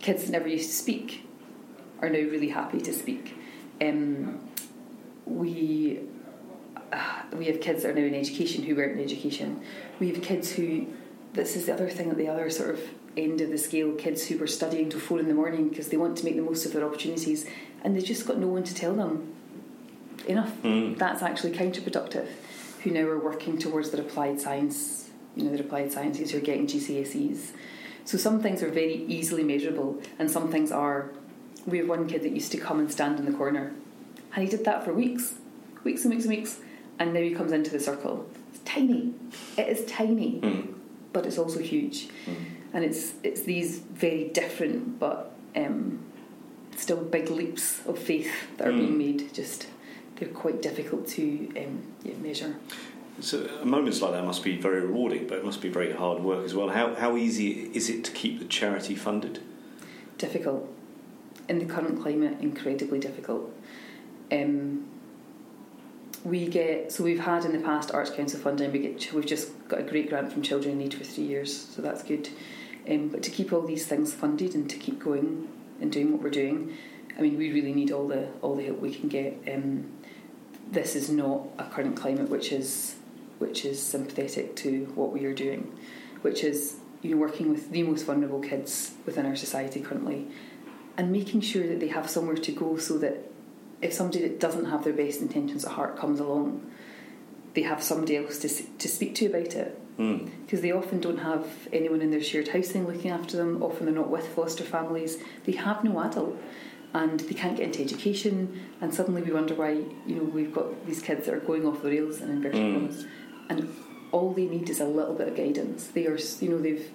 kids 0.01 0.25
that 0.25 0.33
never 0.33 0.49
used 0.49 0.69
to 0.69 0.77
speak 0.77 1.25
are 2.01 2.09
now 2.09 2.19
really 2.19 2.49
happy 2.49 2.81
to 2.81 2.93
speak. 2.93 3.37
Um, 3.81 4.41
we 5.27 6.01
uh, 6.93 7.23
we 7.37 7.47
have 7.47 7.61
kids 7.61 7.83
that 7.83 7.91
are 7.91 7.95
now 7.95 8.03
in 8.03 8.15
education 8.15 8.65
who 8.65 8.75
weren't 8.75 8.99
in 8.99 9.05
education. 9.05 9.63
We 9.99 10.09
have 10.13 10.23
kids 10.23 10.53
who 10.53 10.87
this 11.33 11.57
is 11.57 11.67
the 11.67 11.75
other 11.75 11.89
thing 11.89 12.11
at 12.11 12.17
the 12.17 12.29
other 12.29 12.51
sort 12.51 12.71
of 12.71 12.81
end 13.17 13.41
of 13.41 13.51
the 13.51 13.59
scale. 13.59 13.93
Kids 13.95 14.27
who 14.27 14.39
were 14.39 14.47
studying 14.47 14.91
till 14.91 15.01
four 15.01 15.21
in 15.21 15.29
the 15.29 15.35
morning 15.35 15.69
because 15.69 15.89
they 15.89 15.97
want 15.97 16.19
to 16.19 16.25
make 16.25 16.37
the 16.37 16.43
most 16.43 16.67
of 16.67 16.73
their 16.73 16.85
opportunities, 16.85 17.47
and 17.83 17.95
they've 17.95 18.05
just 18.05 18.27
got 18.27 18.39
no 18.39 18.49
one 18.49 18.65
to 18.65 18.75
tell 18.75 18.95
them 18.95 19.35
enough. 20.27 20.53
Mm. 20.63 20.99
That's 20.99 21.23
actually 21.23 21.53
counterproductive. 21.53 22.29
Who 22.83 22.91
now 22.91 23.07
are 23.07 23.19
working 23.19 23.59
towards 23.59 23.91
their 23.91 24.01
applied 24.01 24.41
science, 24.41 25.11
you 25.37 25.45
know, 25.45 25.51
their 25.51 25.61
applied 25.61 25.93
sciences 25.93 26.31
who 26.31 26.39
are 26.39 26.43
getting 26.43 26.67
GCSEs. 26.67 27.51
So 28.07 28.17
some 28.17 28.41
things 28.41 28.63
are 28.63 28.71
very 28.71 29.05
easily 29.05 29.45
measurable, 29.45 30.03
and 30.19 30.31
some 30.31 30.51
things 30.51 30.73
are. 30.73 31.11
We 31.67 31.79
have 31.79 31.89
one 31.89 32.07
kid 32.07 32.23
that 32.23 32.31
used 32.33 32.53
to 32.53 32.59
come 32.59 32.79
and 32.81 32.91
stand 32.91 33.19
in 33.19 33.27
the 33.27 33.33
corner, 33.33 33.73
and 34.35 34.45
he 34.45 34.51
did 34.51 34.65
that 34.65 34.85
for 34.85 34.93
weeks, 34.95 35.35
weeks 35.85 36.05
and 36.05 36.13
weeks 36.13 36.25
and 36.25 36.35
weeks, 36.37 36.59
and 36.99 37.13
now 37.13 37.21
he 37.21 37.33
comes 37.35 37.53
into 37.53 37.71
the 37.71 37.81
circle. 37.81 38.27
It's 38.51 38.61
tiny. 38.65 39.13
It 39.59 39.69
is 39.69 39.85
tiny, 39.91 40.41
Mm. 40.41 40.75
but 41.13 41.27
it's 41.27 41.39
also 41.39 41.61
huge, 41.61 42.09
Mm. 42.27 42.35
and 42.73 42.85
it's 42.85 43.13
it's 43.23 43.43
these 43.43 43.79
very 43.79 44.25
different 44.33 44.99
but 44.99 45.33
um, 45.57 45.99
still 46.77 46.99
big 47.03 47.31
leaps 47.31 47.81
of 47.87 47.99
faith 47.99 48.31
that 48.57 48.69
are 48.69 48.73
being 48.73 48.95
Mm. 48.95 48.99
made. 48.99 49.35
Just 49.35 49.67
they're 50.17 50.29
quite 50.29 50.63
difficult 50.63 51.07
to 51.09 51.23
um, 51.57 51.79
yeah, 52.05 52.15
measure. 52.23 52.57
So 53.21 53.47
uh, 53.61 53.65
moments 53.67 54.01
like 54.01 54.13
that 54.13 54.25
must 54.25 54.43
be 54.43 54.57
very 54.57 54.81
rewarding, 54.81 55.27
but 55.27 55.39
it 55.39 55.45
must 55.45 55.61
be 55.61 55.69
very 55.69 55.93
hard 55.93 56.23
work 56.23 56.43
as 56.45 56.55
well. 56.55 56.69
How 56.71 56.95
how 56.95 57.17
easy 57.19 57.71
is 57.75 57.91
it 57.91 58.03
to 58.05 58.13
keep 58.13 58.39
the 58.39 58.47
charity 58.47 58.95
funded? 58.95 59.41
difficult 60.19 60.69
in 61.51 61.59
the 61.59 61.67
current 61.67 62.01
climate 62.01 62.39
incredibly 62.41 63.01
difficult. 63.01 63.53
Um, 64.33 64.87
we 66.25 66.47
get 66.47 66.93
so 66.93 67.03
we've 67.03 67.21
had 67.21 67.45
in 67.45 67.53
the 67.53 67.59
past 67.59 67.93
arts 67.93 68.11
council 68.11 68.39
funding 68.39 68.71
we 68.73 68.79
get 68.79 69.13
we've 69.13 69.27
just 69.27 69.51
got 69.69 69.81
a 69.81 69.83
great 69.83 70.11
grant 70.11 70.31
from 70.31 70.43
children 70.43 70.73
in 70.73 70.79
need 70.79 70.93
for 70.95 71.03
three 71.03 71.25
years 71.25 71.69
so 71.75 71.83
that's 71.83 72.03
good. 72.03 72.29
Um, 72.89 73.09
but 73.09 73.23
to 73.25 73.31
keep 73.31 73.53
all 73.53 73.63
these 73.63 73.87
things 73.87 74.15
funded 74.15 74.55
and 74.55 74.71
to 74.71 74.77
keep 74.77 74.99
going 75.01 75.49
and 75.81 75.91
doing 75.91 76.13
what 76.13 76.23
we're 76.23 76.31
doing 76.31 76.77
I 77.19 77.23
mean 77.23 77.37
we 77.37 77.53
really 77.53 77.73
need 77.73 77.91
all 77.91 78.07
the 78.07 78.29
all 78.43 78.55
the 78.55 78.65
help 78.65 78.81
we 78.81 78.95
can 78.95 79.09
get. 79.09 79.37
Um, 79.53 79.91
this 80.71 80.95
is 80.95 81.11
not 81.11 81.49
a 81.59 81.65
current 81.65 81.97
climate 81.97 82.31
which 82.31 82.53
is 82.53 82.95
which 83.39 83.65
is 83.65 83.83
sympathetic 83.83 84.55
to 84.57 84.85
what 84.95 85.13
we 85.13 85.25
are 85.25 85.35
doing 85.35 85.77
which 86.21 86.45
is 86.45 86.77
you 87.03 87.11
know 87.11 87.17
working 87.17 87.51
with 87.51 87.71
the 87.71 87.83
most 87.83 88.03
vulnerable 88.05 88.41
kids 88.41 88.93
within 89.05 89.27
our 89.27 89.35
society 89.35 89.81
currently 89.81 90.29
and 91.01 91.11
making 91.11 91.41
sure 91.41 91.67
that 91.67 91.81
they 91.81 91.89
have 91.89 92.09
somewhere 92.17 92.37
to 92.37 92.53
go 92.53 92.77
so 92.77 92.99
that 92.99 93.17
if 93.81 93.93
somebody 93.99 94.21
that 94.27 94.39
doesn't 94.39 94.67
have 94.73 94.85
their 94.85 94.93
best 94.93 95.21
intentions 95.27 95.65
at 95.65 95.73
heart 95.73 95.97
comes 96.03 96.21
along 96.21 96.49
they 97.55 97.63
have 97.63 97.83
somebody 97.83 98.15
else 98.17 98.39
to, 98.39 98.49
to 98.83 98.89
speak 98.97 99.15
to 99.21 99.27
about 99.27 99.55
it 99.65 99.73
Mm. 99.99 100.31
because 100.47 100.61
they 100.63 100.73
often 100.73 100.99
don't 101.07 101.19
have 101.31 101.45
anyone 101.79 102.01
in 102.01 102.11
their 102.11 102.23
shared 102.23 102.49
housing 102.49 102.87
looking 102.87 103.11
after 103.11 103.37
them 103.37 103.63
often 103.63 103.85
they're 103.87 103.95
not 104.03 104.09
with 104.17 104.27
foster 104.37 104.65
families 104.65 105.13
they 105.47 105.53
have 105.67 105.85
no 105.89 106.01
adult 106.07 106.37
and 107.01 107.21
they 107.29 107.35
can't 107.43 107.57
get 107.59 107.67
into 107.67 107.83
education 107.89 108.35
and 108.81 108.95
suddenly 108.99 109.21
we 109.21 109.33
wonder 109.39 109.55
why 109.63 109.73
you 110.11 110.15
know 110.17 110.23
we've 110.37 110.55
got 110.61 110.69
these 110.87 111.03
kids 111.09 111.23
that 111.27 111.35
are 111.35 111.41
going 111.51 111.67
off 111.67 111.83
the 111.83 111.91
rails 111.97 112.17
and 112.23 112.31
inverted 112.37 112.61
Mm. 112.63 112.75
commas 112.75 112.99
and 113.51 113.59
all 114.13 114.29
they 114.39 114.47
need 114.55 114.71
is 114.75 114.81
a 114.81 114.91
little 114.99 115.17
bit 115.21 115.29
of 115.29 115.37
guidance 115.37 115.81
they 115.97 116.07
are 116.07 116.19
you 116.43 116.49
know 116.51 116.59
they've 116.67 116.87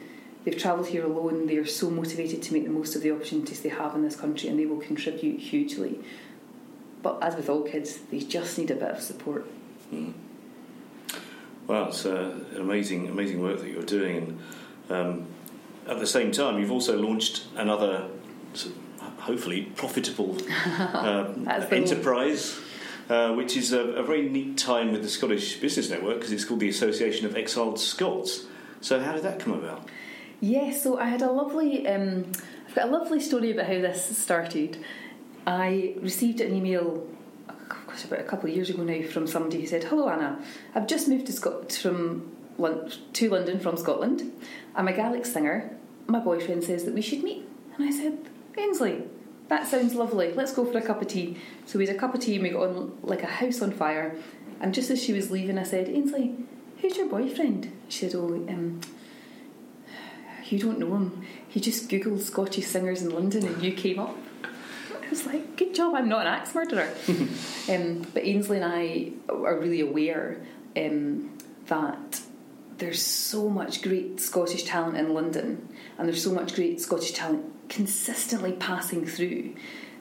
they've 0.46 0.58
travelled 0.58 0.88
here 0.88 1.04
alone 1.04 1.48
they 1.48 1.58
are 1.58 1.66
so 1.66 1.90
motivated 1.90 2.42
to 2.42 2.54
make 2.54 2.64
the 2.64 2.70
most 2.70 2.96
of 2.96 3.02
the 3.02 3.12
opportunities 3.12 3.62
they 3.62 3.70
have 3.70 3.94
in 3.96 4.04
this 4.04 4.16
country 4.16 4.48
and 4.48 4.58
they 4.58 4.66
will 4.66 4.80
contribute 4.80 5.40
hugely 5.40 6.00
but 7.02 7.22
as 7.22 7.36
with 7.36 7.50
all 7.50 7.64
kids 7.64 8.00
they 8.12 8.20
just 8.20 8.58
need 8.58 8.72
a 8.72 8.76
bit 8.76 8.92
of 8.92 9.02
support 9.02 9.46
Mm. 9.94 10.14
Well, 11.68 11.90
it's 11.90 12.06
uh, 12.06 12.40
an 12.54 12.62
amazing, 12.62 13.08
amazing 13.08 13.42
work 13.42 13.60
that 13.60 13.70
you're 13.70 13.84
doing. 13.84 14.40
And 14.90 14.92
um, 14.92 15.28
at 15.88 16.00
the 16.00 16.08
same 16.08 16.32
time, 16.32 16.60
you've 16.60 16.72
also 16.72 16.98
launched 16.98 17.46
another, 17.56 18.08
hopefully, 19.20 19.64
profitable 19.76 20.38
uh, 20.80 21.34
enterprise, 21.72 22.60
uh, 23.10 23.34
which 23.34 23.58
is 23.58 23.74
a, 23.74 23.80
a 23.80 24.04
very 24.04 24.30
neat 24.30 24.58
time 24.58 24.92
with 24.92 25.02
the 25.02 25.10
Scottish 25.10 25.60
Business 25.60 25.90
Network 25.90 26.16
because 26.18 26.32
it's 26.32 26.46
called 26.46 26.60
the 26.60 26.70
Association 26.70 27.26
of 27.26 27.36
Exiled 27.36 27.80
Scots. 27.80 28.46
So, 28.82 29.00
how 29.00 29.14
did 29.14 29.24
that 29.24 29.40
come 29.40 29.54
about? 29.54 29.88
Yes, 30.42 30.84
so 30.84 31.00
I 31.00 31.06
had 31.06 31.22
a 31.22 31.32
lovely, 31.32 31.88
um, 31.88 32.32
I've 32.68 32.76
got 32.76 32.90
a 32.90 32.92
lovely 32.92 33.20
story 33.20 33.52
about 33.52 33.68
how 33.68 33.74
this 33.74 34.18
started. 34.18 34.84
I 35.48 35.96
received 36.00 36.42
an 36.42 36.54
email 36.54 37.08
gosh, 37.68 38.06
about 38.06 38.20
a 38.20 38.24
couple 38.24 38.50
of 38.50 38.56
years 38.56 38.70
ago 38.70 38.84
now 38.84 39.02
from 39.08 39.28
somebody 39.28 39.62
who 39.62 39.68
said, 39.68 39.86
"Hello 39.86 40.10
Anna, 40.10 40.40
I've 40.74 40.88
just 40.88 41.08
moved 41.08 41.28
to 41.28 41.34
Scot 41.34 41.72
from 41.72 42.36
Lon- 42.58 42.92
to 43.14 43.30
London 43.30 43.60
from 43.60 43.78
Scotland. 43.78 44.32
I'm 44.76 44.88
a 44.88 44.94
Gaelic 44.94 45.26
singer. 45.26 45.72
My 46.08 46.20
boyfriend 46.20 46.64
says 46.64 46.86
that 46.86 46.94
we 46.94 47.02
should 47.02 47.24
meet. 47.24 47.48
And 47.78 47.88
I 47.88 47.92
said, 47.92 48.18
Ainsley, 48.58 49.04
that 49.48 49.68
sounds 49.68 49.96
lovely. 49.96 50.34
Let's 50.34 50.54
go 50.54 50.66
for 50.66 50.78
a 50.78 50.82
cup 50.82 51.02
of 51.02 51.08
tea. 51.08 51.38
So 51.66 51.80
we 51.80 51.88
had 51.88 51.96
a 51.96 52.00
cup 52.00 52.14
of 52.14 52.22
tea 52.22 52.36
and 52.36 52.44
we 52.44 52.50
got 52.50 52.70
on 52.70 52.98
like 53.02 53.24
a 53.24 53.28
house 53.28 53.62
on 53.62 53.72
fire. 53.72 54.16
And 54.62 54.74
just 54.74 54.90
as 54.90 55.04
she 55.04 55.14
was 55.14 55.32
leaving, 55.32 55.58
I 55.58 55.64
said, 55.64 55.90
Ainsley, 55.90 56.36
who's 56.82 56.96
your 56.96 57.08
boyfriend? 57.08 57.72
She 57.90 58.08
said, 58.08 58.16
Oh, 58.16 58.28
um, 58.28 58.82
you 60.52 60.60
don't 60.60 60.80
know 60.80 60.96
him. 60.96 61.26
He 61.48 61.60
just 61.60 61.90
Googled 61.90 62.22
Scottish 62.22 62.68
singers 62.68 63.02
in 63.02 63.10
London 63.10 63.46
and 63.46 63.62
you 63.64 63.74
came 63.74 64.00
up. 64.00 64.16
I 64.44 65.10
was 65.10 65.26
like, 65.26 65.56
good 65.56 65.76
job, 65.76 65.94
I'm 65.96 66.10
not 66.10 66.22
an 66.22 66.28
axe 66.28 66.54
murderer. 66.54 66.90
um, 67.70 68.06
but 68.14 68.24
Ainsley 68.24 68.58
and 68.58 68.66
I 68.66 69.12
are 69.30 69.58
really 69.58 69.82
aware 69.82 70.42
um, 70.76 71.38
that 71.68 72.22
there's 72.78 73.02
so 73.02 73.50
much 73.50 73.82
great 73.82 74.20
Scottish 74.20 74.64
talent 74.64 74.98
in 74.98 75.14
London 75.14 75.70
and 75.98 76.08
there's 76.08 76.24
so 76.24 76.34
much 76.34 76.56
great 76.56 76.82
Scottish 76.82 77.12
talent 77.12 77.46
consistently 77.70 78.54
passing 78.54 79.06
through 79.06 79.56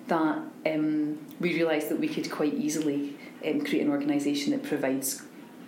that 0.08 0.38
um, 0.66 1.18
we 1.40 1.54
realised 1.54 1.88
that 1.88 1.98
we 1.98 2.08
could 2.08 2.30
quite 2.30 2.54
easily 2.54 3.16
um, 3.46 3.64
create 3.64 3.82
an 3.82 3.90
organisation 3.90 4.52
that 4.52 4.62
provides 4.62 5.22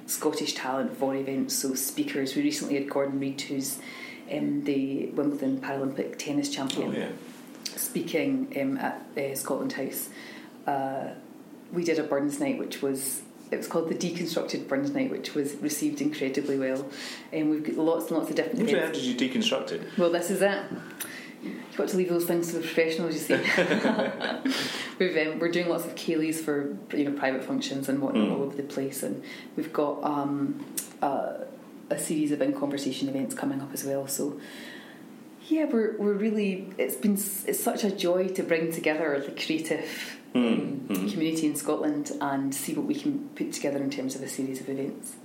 Scottish 0.07 0.55
talent 0.55 0.97
for 0.97 1.15
events. 1.15 1.55
So 1.55 1.75
speakers, 1.75 2.35
we 2.35 2.43
recently 2.43 2.75
had 2.75 2.89
Gordon 2.89 3.19
Reid, 3.19 3.41
who's 3.41 3.79
um, 4.33 4.65
the 4.65 5.07
Wimbledon 5.07 5.61
Paralympic 5.61 6.19
tennis 6.19 6.49
champion, 6.51 6.89
Oh, 6.95 6.99
yeah. 6.99 7.09
speaking 7.77 8.53
um, 8.61 8.77
at 8.79 9.03
uh, 9.17 9.35
Scotland 9.35 9.73
House. 9.75 10.09
Uh, 10.67 11.11
we 11.73 11.85
did 11.85 11.99
a 11.99 12.03
Burns 12.05 12.39
night, 12.41 12.59
which 12.59 12.83
was 12.83 13.23
it 13.51 13.57
was 13.59 13.69
called 13.69 13.89
the 13.89 13.95
Deconstructed 13.95 14.67
Burns 14.67 14.91
Night, 14.93 15.09
which 15.11 15.35
was 15.35 15.55
received 15.57 16.01
incredibly 16.01 16.59
well. 16.59 16.85
And 17.33 17.49
we've 17.51 17.63
got 17.65 17.77
lots 17.77 18.09
and 18.11 18.19
lots 18.19 18.29
of 18.31 18.37
different 18.37 18.59
Which- 18.61 18.73
How 18.75 18.87
did 18.91 19.03
you 19.03 19.15
deconstruct 19.15 19.71
it? 19.73 19.83
Well, 19.97 20.11
this 20.11 20.31
is 20.31 20.43
it. 20.43 20.63
You've 21.45 21.77
got 21.77 21.87
to 21.89 21.97
leave 21.97 22.09
those 22.09 22.25
things 22.25 22.49
to 22.49 22.55
the 22.55 22.61
professionals, 22.63 23.15
you 23.15 23.21
see. 23.21 23.35
we've, 24.99 25.17
um, 25.29 25.39
we're 25.39 25.51
doing 25.51 25.69
lots 25.69 25.85
of 25.85 25.95
ceilidhs 25.95 26.41
for 26.41 26.77
you 26.97 27.05
know 27.05 27.13
private 27.17 27.45
functions 27.45 27.89
and 27.89 28.01
whatnot 28.01 28.29
Mm. 28.29 28.33
all 28.37 28.43
over 28.43 28.57
the 28.57 28.63
place, 28.65 29.03
and 29.05 29.23
we've 29.57 29.73
got 29.73 30.03
um, 30.03 30.65
uh, 31.03 31.35
a 31.91 31.99
series 31.99 32.33
of 32.33 32.43
in 32.43 32.53
conversation 32.53 33.09
events 33.09 33.35
coming 33.35 33.61
up 33.61 33.73
as 33.73 33.85
well. 33.85 34.07
So 34.07 34.41
yeah, 35.49 35.65
we're 35.67 35.97
we're 35.99 36.15
really 36.15 36.73
it's 36.79 36.97
been 36.97 37.15
it's 37.15 37.63
such 37.63 37.85
a 37.85 37.91
joy 37.91 38.29
to 38.29 38.43
bring 38.43 38.73
together 38.73 39.23
the 39.25 39.33
creative 39.33 40.19
um, 40.35 40.87
mm. 40.89 41.13
community 41.13 41.47
in 41.47 41.57
Scotland 41.57 42.13
and 42.21 42.55
see 42.55 42.75
what 42.75 42.87
we 42.87 42.95
can 42.95 43.29
put 43.31 43.53
together 43.53 43.79
in 43.79 43.91
terms 43.91 44.15
of 44.15 44.23
a 44.23 44.29
series 44.29 44.61
of 44.61 44.69
events. 44.69 45.17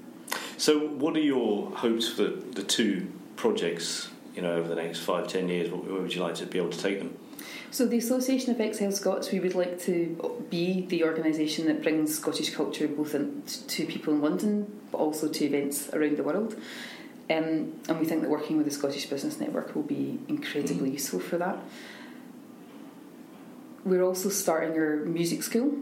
So, 0.58 0.80
what 0.80 1.15
are 1.17 1.21
your 1.21 1.71
hopes 1.71 2.08
for 2.08 2.24
the 2.24 2.63
two 2.63 3.12
projects? 3.36 4.10
You 4.36 4.41
know, 4.41 4.54
over 4.54 4.69
the 4.69 4.76
next 4.76 5.00
five, 5.00 5.28
ten 5.28 5.50
years, 5.50 5.69
what- 5.69 5.84
where 5.86 6.02
would 6.02 6.15
you 6.15 6.21
like 6.21 6.36
to 6.36 6.45
be 6.45 6.58
able 6.58 6.69
to 6.69 6.80
take 6.80 7.00
them? 7.00 7.17
So, 7.72 7.86
the 7.86 7.98
Association 7.98 8.52
of 8.52 8.62
Exile 8.62 8.92
Scots, 8.92 9.32
we 9.32 9.40
would 9.40 9.56
like 9.56 9.80
to 9.82 10.46
be 10.50 10.86
the 10.88 11.04
organisation 11.04 11.68
that 11.68 11.82
brings 11.82 12.18
Scottish 12.18 12.54
culture 12.54 12.88
both 12.88 13.16
in, 13.16 13.44
to 13.44 13.86
people 13.86 14.14
in 14.14 14.22
London 14.22 14.82
but 14.92 14.98
also 14.98 15.28
to 15.30 15.46
events 15.46 15.90
around 15.94 16.18
the 16.18 16.24
world. 16.24 16.56
Um, 17.30 17.80
and 17.88 18.00
we 18.00 18.06
think 18.06 18.22
that 18.22 18.30
working 18.30 18.58
with 18.58 18.66
the 18.66 18.72
Scottish 18.72 19.06
Business 19.06 19.40
Network 19.40 19.74
will 19.74 19.84
be 19.84 20.20
incredibly 20.28 20.92
useful 20.92 21.20
for 21.20 21.38
that. 21.38 21.58
We're 23.86 24.04
also 24.04 24.30
starting 24.30 24.78
our 24.78 24.98
music 24.98 25.44
school. 25.44 25.78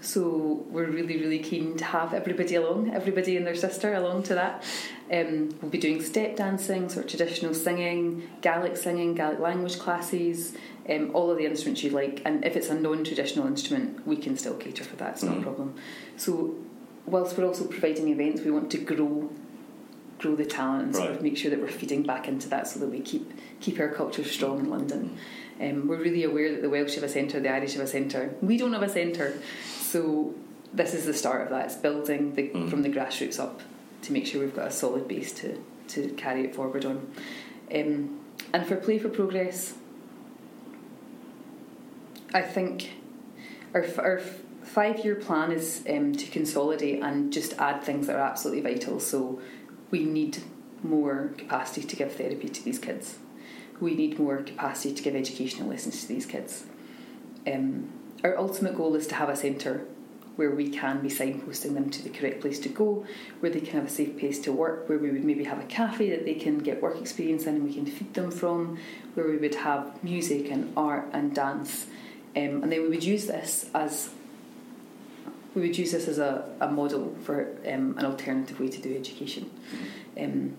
So 0.00 0.64
we're 0.70 0.86
really, 0.86 1.18
really 1.18 1.38
keen 1.40 1.76
to 1.76 1.84
have 1.84 2.14
everybody 2.14 2.54
along, 2.54 2.90
everybody 2.90 3.36
and 3.36 3.46
their 3.46 3.54
sister 3.54 3.94
along 3.94 4.22
to 4.24 4.34
that. 4.34 4.64
Um, 5.12 5.54
we'll 5.60 5.70
be 5.70 5.78
doing 5.78 6.00
step 6.02 6.36
dancing, 6.36 6.88
sort 6.88 7.04
of 7.04 7.10
traditional 7.10 7.52
singing, 7.54 8.28
Gaelic 8.40 8.76
singing, 8.76 9.14
Gaelic 9.14 9.40
language 9.40 9.78
classes, 9.78 10.54
um, 10.88 11.10
all 11.14 11.30
of 11.30 11.38
the 11.38 11.44
instruments 11.44 11.82
you 11.82 11.90
like. 11.90 12.22
And 12.24 12.44
if 12.44 12.56
it's 12.56 12.70
a 12.70 12.74
non-traditional 12.74 13.46
instrument, 13.46 14.06
we 14.06 14.16
can 14.16 14.36
still 14.36 14.54
cater 14.54 14.84
for 14.84 14.96
that. 14.96 15.10
It's 15.14 15.22
not 15.22 15.36
a 15.36 15.40
Mhm. 15.40 15.42
problem. 15.42 15.74
So 16.16 16.54
whilst 17.06 17.36
we're 17.36 17.46
also 17.46 17.64
providing 17.64 18.08
events, 18.08 18.42
we 18.42 18.50
want 18.50 18.70
to 18.70 18.78
grow 18.78 19.30
grow 20.18 20.36
the 20.36 20.44
talent 20.44 20.82
and 20.82 20.94
sort 20.94 21.08
Right. 21.08 21.16
of 21.16 21.22
make 21.22 21.38
sure 21.38 21.50
that 21.50 21.58
we're 21.58 21.66
feeding 21.66 22.02
back 22.02 22.28
into 22.28 22.46
that 22.50 22.68
so 22.68 22.78
that 22.78 22.88
we 22.90 23.00
keep 23.00 23.32
keep 23.58 23.80
our 23.80 23.88
culture 23.88 24.22
strong 24.22 24.58
in 24.58 24.68
London. 24.68 25.12
Um, 25.58 25.88
we're 25.88 25.96
really 25.96 26.24
aware 26.24 26.52
that 26.52 26.60
the 26.60 26.68
Welsh 26.68 26.94
have 26.96 27.04
a 27.04 27.08
centre, 27.08 27.40
the 27.40 27.48
Irish 27.50 27.72
have 27.72 27.82
a 27.82 27.86
centre. 27.86 28.34
We 28.42 28.58
don't 28.58 28.74
have 28.74 28.82
a 28.82 28.88
centre, 28.90 29.32
so 29.90 30.34
this 30.72 30.94
is 30.94 31.04
the 31.06 31.14
start 31.14 31.42
of 31.42 31.48
that. 31.50 31.66
It's 31.66 31.74
building 31.76 32.34
the, 32.34 32.44
Mm. 32.48 32.70
from 32.70 32.82
the 32.82 32.88
grassroots 32.88 33.40
up 33.40 33.60
to 34.02 34.12
make 34.12 34.26
sure 34.26 34.40
we've 34.40 34.54
got 34.54 34.68
a 34.68 34.70
solid 34.70 35.08
base 35.08 35.32
to, 35.40 35.58
to 35.88 36.08
carry 36.10 36.44
it 36.44 36.54
forward 36.54 36.84
on. 36.84 37.10
Um, 37.74 38.20
and 38.52 38.66
for 38.66 38.76
Play 38.76 38.98
for 38.98 39.08
Progress, 39.08 39.74
I 42.32 42.42
think 42.42 42.92
our, 43.74 43.84
our 43.98 44.20
five 44.62 45.04
year 45.04 45.16
plan 45.16 45.50
is 45.50 45.82
um, 45.88 46.12
to 46.14 46.26
consolidate 46.30 47.02
and 47.02 47.32
just 47.32 47.54
add 47.58 47.82
things 47.82 48.06
that 48.06 48.16
are 48.16 48.26
absolutely 48.30 48.62
vital. 48.62 49.00
So 49.00 49.40
we 49.90 50.04
need 50.04 50.38
more 50.82 51.32
capacity 51.36 51.82
to 51.86 51.96
give 51.96 52.12
therapy 52.14 52.48
to 52.48 52.62
these 52.64 52.78
kids. 52.78 53.18
We 53.80 53.94
need 53.94 54.18
more 54.18 54.38
capacity 54.38 54.94
to 54.94 55.02
give 55.02 55.16
educational 55.16 55.68
lessons 55.68 56.02
to 56.02 56.08
these 56.08 56.26
kids. 56.26 56.64
Um, 57.46 57.90
our 58.24 58.36
ultimate 58.38 58.76
goal 58.76 58.94
is 58.94 59.06
to 59.08 59.14
have 59.14 59.28
a 59.28 59.36
centre 59.36 59.86
where 60.36 60.50
we 60.50 60.70
can 60.70 61.02
be 61.02 61.08
signposting 61.08 61.74
them 61.74 61.90
to 61.90 62.02
the 62.02 62.08
correct 62.08 62.40
place 62.40 62.58
to 62.60 62.68
go, 62.68 63.04
where 63.40 63.52
they 63.52 63.60
can 63.60 63.72
have 63.80 63.86
a 63.86 63.90
safe 63.90 64.18
place 64.18 64.38
to 64.38 64.52
work, 64.52 64.88
where 64.88 64.96
we 64.96 65.10
would 65.10 65.24
maybe 65.24 65.44
have 65.44 65.58
a 65.58 65.64
cafe 65.64 66.08
that 66.10 66.24
they 66.24 66.34
can 66.34 66.58
get 66.58 66.80
work 66.80 66.98
experience 66.98 67.44
in 67.46 67.56
and 67.56 67.64
we 67.64 67.74
can 67.74 67.84
feed 67.84 68.14
them 68.14 68.30
from, 68.30 68.78
where 69.14 69.26
we 69.26 69.36
would 69.36 69.54
have 69.54 70.02
music 70.02 70.50
and 70.50 70.72
art 70.76 71.06
and 71.12 71.34
dance. 71.34 71.86
Um, 72.36 72.62
and 72.62 72.72
then 72.72 72.82
we 72.82 72.88
would 72.88 73.04
use 73.04 73.26
this 73.26 73.68
as 73.74 74.10
we 75.54 75.62
would 75.62 75.76
use 75.76 75.90
this 75.92 76.06
as 76.06 76.18
a, 76.18 76.48
a 76.60 76.70
model 76.70 77.14
for 77.24 77.48
um, 77.66 77.98
an 77.98 78.06
alternative 78.06 78.60
way 78.60 78.68
to 78.68 78.80
do 78.80 78.96
education. 78.96 79.50
Um, 80.18 80.56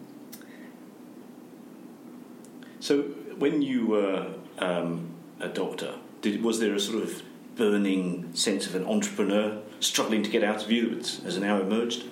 So, 2.82 3.04
when 3.38 3.62
you 3.62 3.86
were 3.86 4.34
um, 4.58 5.12
a 5.40 5.48
doctor, 5.48 5.94
did, 6.22 6.44
was 6.44 6.60
there 6.60 6.74
a 6.74 6.80
sort 6.80 7.04
of 7.04 7.22
burning 7.56 8.34
sense 8.34 8.66
of 8.66 8.76
an 8.76 8.86
entrepreneur 8.86 9.62
struggling 9.80 10.24
to 10.24 10.30
get 10.30 10.44
out 10.44 10.64
of 10.64 10.72
you 10.72 10.96
that 10.96 11.08
has 11.24 11.38
now 11.38 11.60
emerged? 11.60 12.06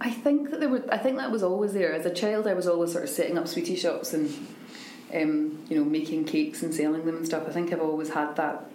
I 0.00 0.10
think 0.10 0.50
that 0.50 0.60
there 0.60 0.68
were. 0.68 0.84
I 0.90 0.98
think 0.98 1.16
that 1.18 1.30
was 1.30 1.42
always 1.42 1.72
there. 1.72 1.92
As 1.92 2.06
a 2.06 2.14
child, 2.14 2.46
I 2.46 2.54
was 2.54 2.68
always 2.68 2.92
sort 2.92 3.04
of 3.04 3.10
setting 3.10 3.38
up 3.38 3.48
sweetie 3.48 3.76
shops 3.76 4.12
and, 4.12 4.28
um, 5.12 5.64
you 5.68 5.76
know, 5.76 5.84
making 5.84 6.26
cakes 6.26 6.62
and 6.62 6.72
selling 6.72 7.04
them 7.06 7.16
and 7.16 7.26
stuff. 7.26 7.44
I 7.48 7.50
think 7.50 7.72
I've 7.72 7.80
always 7.80 8.10
had 8.10 8.36
that. 8.36 8.70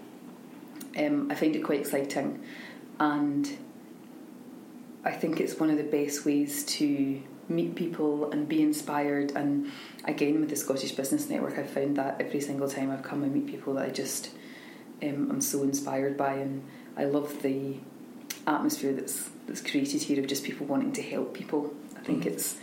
Um, 0.98 1.32
I 1.32 1.36
find 1.36 1.56
it 1.56 1.64
quite 1.64 1.80
exciting, 1.80 2.44
and 3.00 3.50
I 5.06 5.12
think 5.12 5.40
it's 5.40 5.60
one 5.60 5.70
of 5.70 5.78
the 5.78 5.84
best 5.84 6.26
ways 6.26 6.66
to 6.66 7.22
meet 7.50 7.76
people 7.76 8.32
and 8.32 8.48
be 8.48 8.62
inspired. 8.62 9.32
And 9.36 9.72
again, 10.06 10.40
with 10.40 10.50
the 10.50 10.56
Scottish 10.56 10.92
Business 10.94 11.30
Network, 11.30 11.58
I've 11.58 11.70
found 11.70 11.98
that 11.98 12.20
every 12.20 12.42
single 12.42 12.70
time 12.70 12.92
I've 12.92 13.04
come 13.04 13.24
and 13.24 13.34
meet 13.34 13.48
people 13.48 13.74
that 13.76 13.86
I 13.86 13.90
just 13.90 14.30
um, 15.04 15.30
I'm 15.32 15.42
so 15.42 15.64
inspired 15.64 16.16
by, 16.18 16.34
and 16.34 16.64
I 16.96 17.06
love 17.06 17.42
the 17.42 17.76
atmosphere 18.48 18.94
that's 18.94 19.30
that's 19.48 19.62
created 19.62 20.02
here 20.04 20.20
of 20.20 20.28
just 20.28 20.44
people 20.44 20.66
wanting 20.66 20.94
to 20.94 21.02
help 21.02 21.34
people. 21.34 21.74
I 21.98 22.00
think 22.02 22.24
Mm. 22.24 22.28
it's 22.28 22.58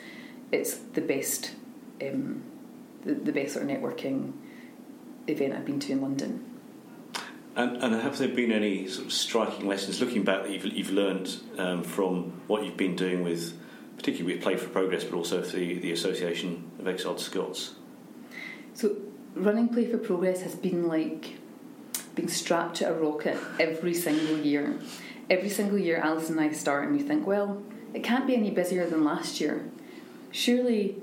it's 0.52 0.74
the 0.74 1.00
best 1.00 1.52
um, 2.00 2.42
the, 3.04 3.14
the 3.14 3.32
best 3.32 3.54
sort 3.54 3.68
of 3.68 3.70
networking 3.70 4.32
event 5.26 5.52
I've 5.54 5.64
been 5.64 5.80
to 5.80 5.92
in 5.92 6.00
London. 6.00 6.44
And, 7.56 7.82
and 7.82 7.94
have 7.94 8.18
there 8.18 8.28
been 8.28 8.52
any 8.52 8.86
sort 8.86 9.06
of 9.06 9.12
striking 9.12 9.66
lessons 9.66 10.00
looking 10.00 10.22
back 10.22 10.44
that 10.44 10.52
you've, 10.52 10.64
you've 10.64 10.90
learned 10.90 11.36
um, 11.58 11.82
from 11.82 12.40
what 12.46 12.64
you've 12.64 12.76
been 12.76 12.94
doing 12.94 13.24
with, 13.24 13.52
particularly 13.98 14.34
with 14.34 14.42
Play 14.42 14.56
for 14.56 14.68
Progress, 14.68 15.04
but 15.04 15.16
also 15.16 15.42
the, 15.42 15.78
the 15.80 15.92
Association 15.92 16.70
of 16.78 16.86
Exiled 16.86 17.20
Scots? 17.20 17.74
So 18.72 18.96
running 19.34 19.68
Play 19.68 19.90
for 19.90 19.98
Progress 19.98 20.40
has 20.42 20.54
been 20.54 20.86
like 20.86 21.34
being 22.14 22.28
strapped 22.28 22.76
to 22.76 22.88
a 22.88 22.92
rocket 22.92 23.36
every 23.58 23.94
single 23.94 24.38
year. 24.38 24.78
Every 25.28 25.50
single 25.50 25.78
year, 25.78 25.98
Alice 25.98 26.30
and 26.30 26.40
I 26.40 26.52
start 26.52 26.88
and 26.88 26.96
we 26.96 27.02
think, 27.02 27.26
well, 27.26 27.62
it 27.92 28.04
can't 28.04 28.26
be 28.26 28.36
any 28.36 28.50
busier 28.50 28.88
than 28.88 29.04
last 29.04 29.40
year. 29.40 29.68
Surely, 30.30 30.96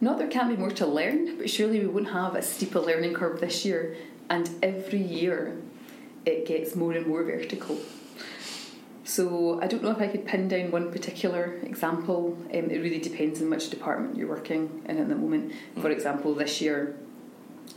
not 0.00 0.18
there 0.18 0.28
can't 0.28 0.48
be 0.48 0.56
more 0.56 0.70
to 0.72 0.86
learn, 0.86 1.38
but 1.38 1.48
surely 1.48 1.78
we 1.78 1.86
won't 1.86 2.10
have 2.10 2.34
a 2.34 2.42
steeper 2.42 2.80
learning 2.80 3.14
curve 3.14 3.40
this 3.40 3.64
year. 3.64 3.96
And 4.28 4.50
every 4.62 5.00
year, 5.00 5.56
it 6.26 6.46
gets 6.46 6.74
more 6.74 6.92
and 6.92 7.06
more 7.06 7.22
vertical. 7.22 7.78
So 9.04 9.60
I 9.60 9.66
don't 9.66 9.82
know 9.82 9.90
if 9.90 9.98
I 9.98 10.06
could 10.06 10.24
pin 10.24 10.48
down 10.48 10.70
one 10.70 10.92
particular 10.92 11.58
example. 11.62 12.38
Um, 12.54 12.70
it 12.70 12.80
really 12.80 13.00
depends 13.00 13.42
on 13.42 13.50
which 13.50 13.68
department 13.68 14.16
you're 14.16 14.28
working 14.28 14.82
in 14.86 14.98
at 14.98 15.08
the 15.08 15.16
moment. 15.16 15.52
For 15.80 15.90
example, 15.90 16.34
this 16.34 16.60
year, 16.60 16.96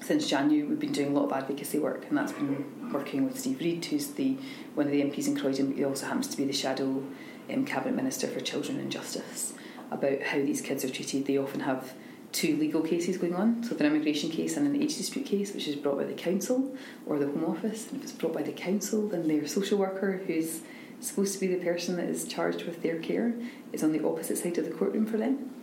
since 0.01 0.27
January, 0.27 0.67
we've 0.67 0.79
been 0.79 0.91
doing 0.91 1.15
a 1.15 1.19
lot 1.19 1.25
of 1.25 1.33
advocacy 1.33 1.79
work, 1.79 2.05
and 2.09 2.17
that's 2.17 2.31
been 2.31 2.91
working 2.91 3.25
with 3.25 3.39
Steve 3.39 3.59
Reed, 3.59 3.83
who's 3.85 4.07
the 4.11 4.37
one 4.75 4.85
of 4.85 4.91
the 4.91 5.01
MPs 5.01 5.27
in 5.27 5.37
Croydon, 5.37 5.67
but 5.67 5.77
he 5.77 5.83
also 5.83 6.05
happens 6.05 6.27
to 6.27 6.37
be 6.37 6.45
the 6.45 6.53
shadow 6.53 7.03
um, 7.51 7.65
cabinet 7.65 7.95
minister 7.95 8.27
for 8.27 8.39
children 8.39 8.79
and 8.79 8.91
justice, 8.91 9.53
about 9.91 10.21
how 10.21 10.37
these 10.37 10.61
kids 10.61 10.83
are 10.85 10.89
treated. 10.89 11.25
They 11.25 11.37
often 11.37 11.61
have 11.61 11.93
two 12.31 12.57
legal 12.57 12.81
cases 12.81 13.17
going 13.17 13.33
on, 13.33 13.63
so 13.63 13.75
an 13.77 13.85
immigration 13.85 14.29
case 14.29 14.57
and 14.57 14.67
an 14.67 14.81
age 14.81 14.97
dispute 14.97 15.25
case, 15.25 15.53
which 15.53 15.67
is 15.67 15.75
brought 15.75 15.97
by 15.97 16.03
the 16.03 16.13
council 16.13 16.75
or 17.05 17.17
the 17.17 17.27
Home 17.27 17.45
Office. 17.45 17.87
And 17.87 17.97
if 17.97 18.03
it's 18.03 18.11
brought 18.11 18.33
by 18.33 18.43
the 18.43 18.51
council, 18.51 19.07
then 19.07 19.27
their 19.27 19.47
social 19.47 19.77
worker, 19.77 20.21
who's 20.27 20.61
supposed 20.99 21.33
to 21.33 21.39
be 21.39 21.47
the 21.47 21.63
person 21.63 21.97
that 21.97 22.05
is 22.05 22.27
charged 22.27 22.63
with 22.63 22.81
their 22.81 22.97
care, 22.99 23.33
is 23.71 23.83
on 23.83 23.91
the 23.91 24.05
opposite 24.05 24.37
side 24.37 24.57
of 24.57 24.65
the 24.65 24.71
courtroom 24.71 25.05
for 25.05 25.17
them. 25.17 25.53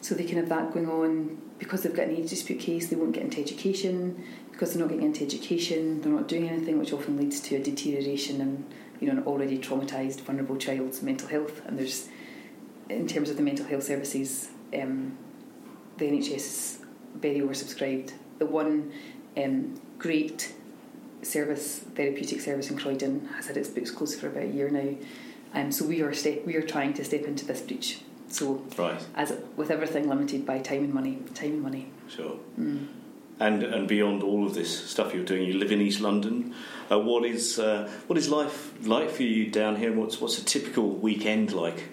So 0.00 0.14
they 0.14 0.24
can 0.24 0.36
have 0.36 0.50
that 0.50 0.72
going 0.72 0.88
on 0.88 1.40
because 1.58 1.82
they've 1.82 1.94
got 1.94 2.08
an 2.08 2.16
age 2.16 2.28
dispute 2.28 2.60
case, 2.60 2.88
they 2.88 2.96
won't 2.96 3.12
get 3.12 3.22
into 3.22 3.40
education. 3.40 4.22
Because 4.52 4.72
they're 4.72 4.82
not 4.82 4.90
getting 4.90 5.06
into 5.06 5.24
education, 5.24 6.00
they're 6.00 6.12
not 6.12 6.28
doing 6.28 6.48
anything, 6.48 6.78
which 6.78 6.92
often 6.92 7.16
leads 7.16 7.40
to 7.40 7.56
a 7.56 7.58
deterioration 7.58 8.40
in 8.40 8.64
you 9.00 9.12
know 9.12 9.18
an 9.18 9.26
already 9.26 9.58
traumatized, 9.58 10.20
vulnerable 10.20 10.56
child's 10.56 11.02
mental 11.02 11.26
health. 11.26 11.60
And 11.66 11.78
there's, 11.78 12.08
in 12.88 13.08
terms 13.08 13.30
of 13.30 13.36
the 13.36 13.42
mental 13.42 13.66
health 13.66 13.82
services, 13.84 14.50
um, 14.78 15.18
the 15.96 16.04
NHS 16.04 16.34
is 16.36 16.78
very 17.16 17.40
oversubscribed. 17.40 18.12
The 18.38 18.46
one 18.46 18.92
um, 19.36 19.80
great 19.98 20.54
service, 21.24 21.80
therapeutic 21.94 22.40
service 22.40 22.70
in 22.70 22.78
Croydon, 22.78 23.28
has 23.36 23.46
had 23.48 23.56
its 23.56 23.68
books 23.68 23.90
closed 23.90 24.20
for 24.20 24.28
about 24.28 24.44
a 24.44 24.48
year 24.48 24.70
now. 24.70 24.94
Um, 25.54 25.70
so 25.70 25.84
we 25.86 26.02
are 26.02 26.12
step, 26.12 26.44
we 26.44 26.56
are 26.56 26.62
trying 26.62 26.94
to 26.94 27.04
step 27.04 27.22
into 27.22 27.46
this 27.46 27.60
breach. 27.60 28.00
So, 28.28 28.64
right. 28.76 29.00
as 29.14 29.32
with 29.56 29.70
everything 29.70 30.08
limited 30.08 30.44
by 30.44 30.58
time 30.58 30.82
and 30.84 30.92
money, 30.92 31.18
time 31.34 31.52
and 31.52 31.62
money. 31.62 31.92
Sure. 32.08 32.36
Mm. 32.58 32.88
And 33.38 33.62
and 33.62 33.88
beyond 33.88 34.22
all 34.22 34.46
of 34.46 34.54
this 34.54 34.90
stuff 34.90 35.14
you're 35.14 35.24
doing, 35.24 35.44
you 35.44 35.54
live 35.54 35.72
in 35.72 35.80
East 35.80 36.00
London. 36.00 36.54
Uh, 36.90 36.98
what 36.98 37.24
is 37.24 37.58
uh, 37.58 37.88
what 38.06 38.18
is 38.18 38.28
life 38.28 38.72
like 38.86 39.10
for 39.10 39.22
you 39.22 39.50
down 39.50 39.76
here? 39.76 39.92
What's 39.92 40.20
what's 40.20 40.38
a 40.38 40.44
typical 40.44 40.90
weekend 40.90 41.52
like? 41.52 41.84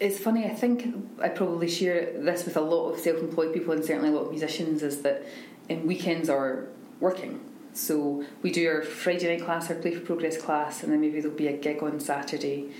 It's 0.00 0.18
funny. 0.18 0.46
I 0.46 0.54
think 0.54 0.94
I 1.20 1.28
probably 1.28 1.68
share 1.68 2.12
this 2.18 2.46
with 2.46 2.56
a 2.56 2.60
lot 2.60 2.92
of 2.92 3.00
self-employed 3.00 3.52
people 3.52 3.72
and 3.74 3.84
certainly 3.84 4.08
a 4.08 4.12
lot 4.12 4.24
of 4.26 4.30
musicians. 4.30 4.82
Is 4.82 5.02
that 5.02 5.24
in 5.68 5.86
weekends 5.86 6.28
are 6.28 6.68
working. 7.00 7.40
So 7.74 8.24
we 8.40 8.50
do 8.50 8.68
our 8.68 8.82
Friday 8.82 9.36
night 9.36 9.44
class, 9.44 9.68
our 9.68 9.76
Play 9.76 9.94
for 9.94 10.00
Progress 10.00 10.40
class, 10.40 10.82
and 10.82 10.92
then 10.92 11.00
maybe 11.00 11.20
there'll 11.20 11.36
be 11.36 11.48
a 11.48 11.56
gig 11.56 11.82
on 11.82 12.00
Saturday 12.00 12.70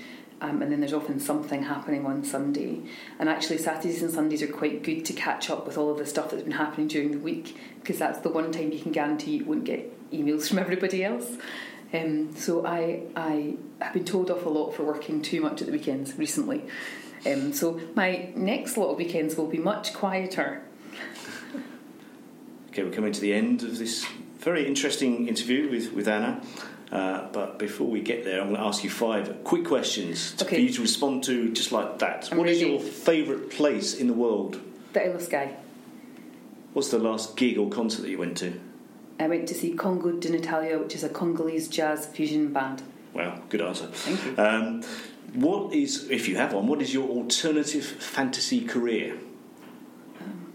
um, 0.41 0.61
and 0.61 0.71
then 0.71 0.79
there's 0.79 0.93
often 0.93 1.19
something 1.19 1.63
happening 1.63 2.05
on 2.05 2.23
Sunday. 2.23 2.81
And 3.19 3.29
actually, 3.29 3.57
Saturdays 3.57 4.01
and 4.01 4.11
Sundays 4.11 4.41
are 4.41 4.47
quite 4.47 4.83
good 4.83 5.05
to 5.05 5.13
catch 5.13 5.49
up 5.49 5.65
with 5.65 5.77
all 5.77 5.91
of 5.91 5.97
the 5.97 6.05
stuff 6.05 6.31
that's 6.31 6.43
been 6.43 6.53
happening 6.53 6.87
during 6.87 7.11
the 7.11 7.19
week 7.19 7.57
because 7.79 7.97
that's 7.97 8.19
the 8.19 8.29
one 8.29 8.51
time 8.51 8.71
you 8.71 8.79
can 8.79 8.91
guarantee 8.91 9.37
you 9.37 9.45
won't 9.45 9.63
get 9.63 10.11
emails 10.11 10.47
from 10.49 10.59
everybody 10.59 11.03
else. 11.03 11.37
Um, 11.93 12.35
so 12.35 12.65
I 12.65 13.03
I 13.15 13.55
have 13.79 13.93
been 13.93 14.05
told 14.05 14.29
off 14.29 14.45
a 14.45 14.49
lot 14.49 14.71
for 14.71 14.83
working 14.83 15.21
too 15.21 15.39
much 15.39 15.61
at 15.61 15.67
the 15.67 15.73
weekends 15.73 16.17
recently. 16.17 16.65
Um, 17.25 17.53
so 17.53 17.79
my 17.95 18.31
next 18.35 18.77
lot 18.77 18.91
of 18.91 18.97
weekends 18.97 19.35
will 19.35 19.47
be 19.47 19.57
much 19.57 19.93
quieter. 19.93 20.61
okay, 22.69 22.83
we're 22.83 22.91
coming 22.91 23.13
to 23.13 23.21
the 23.21 23.33
end 23.33 23.63
of 23.63 23.77
this 23.77 24.05
very 24.45 24.67
interesting 24.67 25.27
interview 25.27 25.69
with, 25.71 25.91
with 25.91 26.07
Anna. 26.07 26.39
Uh, 26.91 27.27
but 27.33 27.57
before 27.57 27.87
we 27.87 27.99
get 27.99 28.23
there, 28.23 28.39
I'm 28.39 28.49
going 28.49 28.61
to 28.61 28.67
ask 28.67 28.83
you 28.83 28.91
five 28.91 29.43
quick 29.43 29.65
questions 29.65 30.33
to, 30.33 30.45
okay. 30.45 30.57
for 30.57 30.61
you 30.61 30.69
to 30.69 30.81
respond 30.81 31.23
to 31.23 31.51
just 31.51 31.71
like 31.71 31.97
that. 31.99 32.29
I'm 32.31 32.37
what 32.37 32.45
ready. 32.45 32.57
is 32.57 32.61
your 32.61 32.79
favourite 32.79 33.49
place 33.49 33.95
in 33.95 34.05
the 34.05 34.13
world? 34.13 34.61
The 34.93 35.03
Isle 35.03 35.15
of 35.15 35.23
Skye. 35.23 35.55
What's 36.73 36.89
the 36.89 36.99
last 36.99 37.35
gig 37.35 37.57
or 37.57 37.69
concert 37.69 38.03
that 38.03 38.09
you 38.09 38.19
went 38.19 38.37
to? 38.37 38.53
I 39.19 39.27
went 39.27 39.47
to 39.47 39.55
see 39.55 39.73
Kongo 39.73 40.11
Dia 40.11 40.39
Ntotila, 40.39 40.79
which 40.83 40.93
is 40.93 41.03
a 41.03 41.09
Congolese 41.09 41.67
jazz 41.67 42.05
fusion 42.05 42.53
band. 42.53 42.83
Wow, 43.13 43.41
good 43.49 43.61
answer. 43.61 43.87
Thank 43.87 44.25
you. 44.25 44.43
Um, 44.43 44.83
what 45.33 45.73
is, 45.73 46.11
if 46.11 46.27
you 46.27 46.35
have 46.35 46.53
one, 46.53 46.67
what 46.67 46.83
is 46.83 46.93
your 46.93 47.09
alternative 47.09 47.83
fantasy 47.83 48.61
career? 48.61 49.17
Um, 50.21 50.53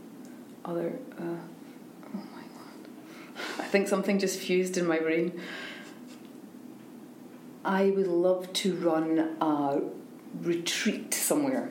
other, 0.65 0.99
uh, 1.19 1.23
my 1.23 1.29
god, 1.33 1.43
I 1.43 1.50
think 3.71 3.89
something 3.89 4.19
just 4.19 4.39
fused 4.39 4.77
in 4.77 4.87
my 4.87 4.99
brain. 4.99 5.41
I 7.65 7.91
would 7.91 8.07
love 8.07 8.53
to 8.55 8.75
run 8.77 9.37
a 9.41 9.81
retreat 10.41 11.15
somewhere. 11.15 11.71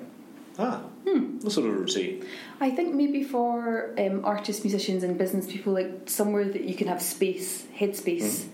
Ah, 0.58 0.82
hmm. 1.06 1.40
what 1.40 1.54
sort 1.54 1.70
of 1.70 1.80
retreat? 1.80 2.24
I 2.60 2.70
think 2.72 2.94
maybe 2.94 3.24
for 3.24 3.94
um, 3.98 4.26
artists, 4.26 4.64
musicians, 4.64 5.04
and 5.04 5.18
business 5.18 5.50
people, 5.50 5.74
like 5.74 6.10
somewhere 6.10 6.46
that 6.46 6.64
you 6.64 6.76
can 6.76 6.88
have 6.88 7.02
space, 7.02 7.66
headspace, 7.78 8.44
mm. 8.44 8.50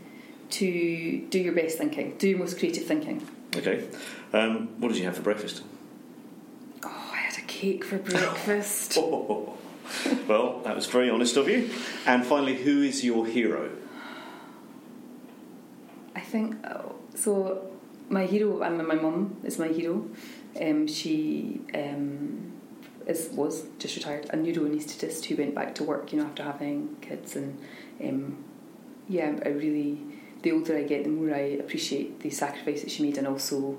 to 0.52 1.26
do 1.30 1.40
your 1.40 1.54
best 1.54 1.78
thinking, 1.78 2.16
do 2.18 2.30
your 2.30 2.40
most 2.40 2.60
creative 2.60 2.86
thinking. 2.86 3.28
Okay. 3.56 3.88
Um, 4.34 4.80
what 4.80 4.90
did 4.90 4.98
you 4.98 5.06
have 5.06 5.16
for 5.16 5.24
breakfast? 5.24 5.64
Oh, 6.84 7.10
I 7.14 7.18
had 7.18 7.38
a 7.38 7.48
cake 7.48 7.84
for 7.84 7.98
breakfast. 7.98 9.00
well, 10.28 10.60
that 10.64 10.76
was 10.76 10.86
very 10.86 11.10
honest 11.10 11.38
of 11.38 11.48
you. 11.48 11.70
And 12.06 12.26
finally, 12.26 12.56
who 12.56 12.82
is 12.82 13.04
your 13.04 13.26
hero? 13.26 13.70
I 16.16 16.22
think. 16.22 16.56
Oh, 16.66 16.96
so 17.16 17.72
my 18.10 18.26
hero, 18.26 18.64
I 18.64 18.70
mean, 18.70 18.88
my 18.88 18.96
mum 18.96 19.38
is 19.44 19.60
my 19.60 19.68
hero. 19.68 20.08
Um, 20.60 20.88
she 20.88 21.62
um, 21.74 22.54
is 23.08 23.30
was 23.34 23.66
just 23.78 23.96
retired, 23.96 24.30
a 24.32 24.36
neuro 24.36 24.68
anaesthetist 24.70 25.26
who 25.26 25.36
went 25.36 25.54
back 25.54 25.76
to 25.76 25.84
work, 25.84 26.12
you 26.14 26.20
know, 26.20 26.26
after 26.26 26.44
having 26.44 26.96
kids, 27.02 27.36
and 27.36 27.60
um, 28.04 28.44
yeah, 29.08 29.36
I 29.46 29.50
really. 29.50 30.00
The 30.42 30.52
older 30.52 30.78
I 30.78 30.84
get, 30.84 31.06
the 31.06 31.10
more 31.10 31.34
I 31.34 31.58
appreciate 31.58 32.20
the 32.20 32.30
sacrifice 32.30 32.82
that 32.82 32.92
she 32.92 33.02
made, 33.02 33.18
and 33.18 33.26
also 33.26 33.78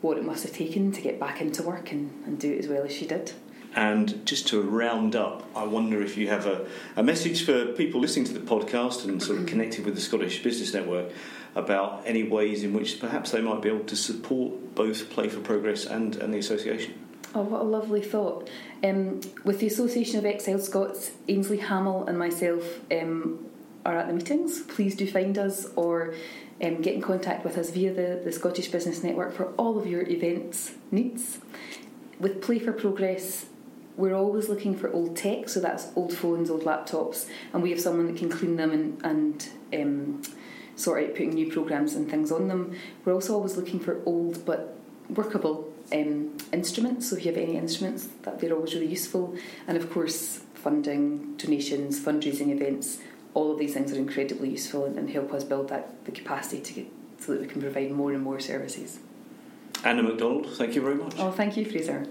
what 0.00 0.18
it 0.18 0.24
must 0.24 0.42
have 0.42 0.52
taken 0.52 0.90
to 0.92 1.00
get 1.00 1.18
back 1.20 1.40
into 1.40 1.62
work 1.62 1.92
and, 1.92 2.10
and 2.26 2.38
do 2.38 2.52
it 2.52 2.58
as 2.58 2.68
well 2.68 2.84
as 2.84 2.92
she 2.92 3.06
did. 3.06 3.32
And 3.78 4.26
just 4.26 4.48
to 4.48 4.60
round 4.60 5.14
up, 5.14 5.48
I 5.54 5.62
wonder 5.62 6.02
if 6.02 6.16
you 6.16 6.26
have 6.30 6.46
a, 6.46 6.66
a 6.96 7.02
message 7.04 7.44
for 7.44 7.66
people 7.66 8.00
listening 8.00 8.24
to 8.24 8.32
the 8.32 8.40
podcast 8.40 9.04
and 9.04 9.22
sort 9.22 9.38
of 9.38 9.46
connected 9.46 9.84
with 9.84 9.94
the 9.94 10.00
Scottish 10.00 10.42
Business 10.42 10.74
Network 10.74 11.12
about 11.54 12.02
any 12.04 12.24
ways 12.24 12.64
in 12.64 12.72
which 12.72 12.98
perhaps 12.98 13.30
they 13.30 13.40
might 13.40 13.62
be 13.62 13.68
able 13.68 13.84
to 13.84 13.94
support 13.94 14.74
both 14.74 15.08
Play 15.10 15.28
for 15.28 15.38
Progress 15.38 15.86
and, 15.86 16.16
and 16.16 16.34
the 16.34 16.38
association. 16.38 16.92
Oh, 17.36 17.42
what 17.42 17.60
a 17.60 17.64
lovely 17.64 18.02
thought. 18.02 18.50
Um, 18.82 19.20
with 19.44 19.60
the 19.60 19.68
Association 19.68 20.18
of 20.18 20.26
Exiled 20.26 20.62
Scots, 20.64 21.12
Ainsley 21.28 21.58
Hamill 21.58 22.04
and 22.08 22.18
myself 22.18 22.80
um, 22.90 23.46
are 23.86 23.96
at 23.96 24.08
the 24.08 24.12
meetings. 24.12 24.60
Please 24.62 24.96
do 24.96 25.06
find 25.08 25.38
us 25.38 25.68
or 25.76 26.14
um, 26.60 26.82
get 26.82 26.96
in 26.96 27.00
contact 27.00 27.44
with 27.44 27.56
us 27.56 27.70
via 27.70 27.94
the, 27.94 28.22
the 28.24 28.32
Scottish 28.32 28.72
Business 28.72 29.04
Network 29.04 29.32
for 29.32 29.52
all 29.52 29.78
of 29.78 29.86
your 29.86 30.02
events 30.02 30.72
needs. 30.90 31.38
With 32.18 32.42
Play 32.42 32.58
for 32.58 32.72
Progress, 32.72 33.46
we're 33.98 34.14
always 34.14 34.48
looking 34.48 34.76
for 34.76 34.90
old 34.92 35.16
tech, 35.16 35.48
so 35.48 35.58
that's 35.58 35.88
old 35.96 36.14
phones, 36.14 36.48
old 36.50 36.62
laptops, 36.62 37.28
and 37.52 37.62
we 37.62 37.70
have 37.70 37.80
someone 37.80 38.06
that 38.06 38.16
can 38.16 38.30
clean 38.30 38.54
them 38.54 38.70
and, 38.70 39.04
and 39.04 39.48
um, 39.74 40.22
sort 40.76 41.02
out 41.02 41.10
putting 41.10 41.34
new 41.34 41.50
programs 41.50 41.94
and 41.94 42.08
things 42.08 42.30
on 42.30 42.46
them. 42.46 42.76
We're 43.04 43.12
also 43.12 43.34
always 43.34 43.56
looking 43.56 43.80
for 43.80 44.00
old 44.06 44.46
but 44.46 44.78
workable 45.10 45.72
um, 45.92 46.36
instruments. 46.52 47.10
So 47.10 47.16
if 47.16 47.26
you 47.26 47.32
have 47.32 47.42
any 47.42 47.56
instruments, 47.56 48.08
that 48.22 48.38
they're 48.38 48.52
always 48.52 48.72
really 48.72 48.86
useful. 48.86 49.36
And 49.66 49.76
of 49.76 49.90
course, 49.90 50.42
funding, 50.54 51.36
donations, 51.36 52.00
fundraising 52.00 52.50
events. 52.50 52.98
All 53.34 53.50
of 53.50 53.58
these 53.58 53.74
things 53.74 53.92
are 53.92 53.96
incredibly 53.96 54.50
useful 54.50 54.84
and, 54.84 54.96
and 54.96 55.10
help 55.10 55.32
us 55.32 55.42
build 55.42 55.68
that 55.70 56.04
the 56.04 56.12
capacity 56.12 56.62
to 56.62 56.72
get 56.72 56.86
so 57.18 57.32
that 57.32 57.40
we 57.40 57.48
can 57.48 57.60
provide 57.60 57.90
more 57.90 58.12
and 58.12 58.22
more 58.22 58.38
services. 58.38 59.00
Anna 59.84 60.04
McDonald, 60.04 60.46
thank 60.52 60.76
you 60.76 60.82
very 60.82 60.94
much. 60.94 61.14
Oh, 61.18 61.32
thank 61.32 61.56
you, 61.56 61.64
Fraser. 61.64 62.06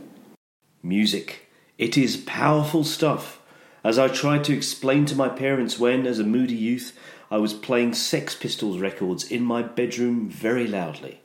Music. 0.83 1.46
It 1.77 1.97
is 1.97 2.17
powerful 2.17 2.83
stuff. 2.83 3.39
As 3.83 3.99
I 3.99 4.07
tried 4.07 4.43
to 4.45 4.53
explain 4.53 5.05
to 5.05 5.15
my 5.15 5.29
parents 5.29 5.77
when, 5.77 6.07
as 6.07 6.19
a 6.19 6.23
moody 6.23 6.55
youth, 6.55 6.97
I 7.29 7.37
was 7.37 7.53
playing 7.53 7.93
Sex 7.93 8.35
Pistols 8.35 8.79
records 8.79 9.29
in 9.29 9.43
my 9.43 9.61
bedroom 9.61 10.29
very 10.29 10.67
loudly. 10.67 11.21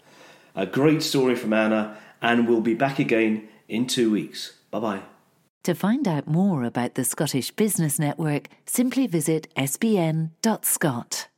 A 0.55 0.67
great 0.67 1.03
story 1.03 1.35
from 1.37 1.53
Anna, 1.53 1.97
and 2.21 2.47
we'll 2.47 2.61
be 2.61 2.75
back 2.75 2.99
again 2.99 3.49
in 3.69 3.87
two 3.87 4.11
weeks. 4.11 4.59
Bye 4.71 4.81
bye. 4.81 5.03
To 5.65 5.75
find 5.75 6.07
out 6.09 6.27
more 6.27 6.65
about 6.65 6.95
the 6.95 7.05
Scottish 7.05 7.53
Business 7.53 7.99
Network, 7.99 8.49
simply 8.67 9.07
visit 9.07 9.47
sbn.scot. 9.57 11.29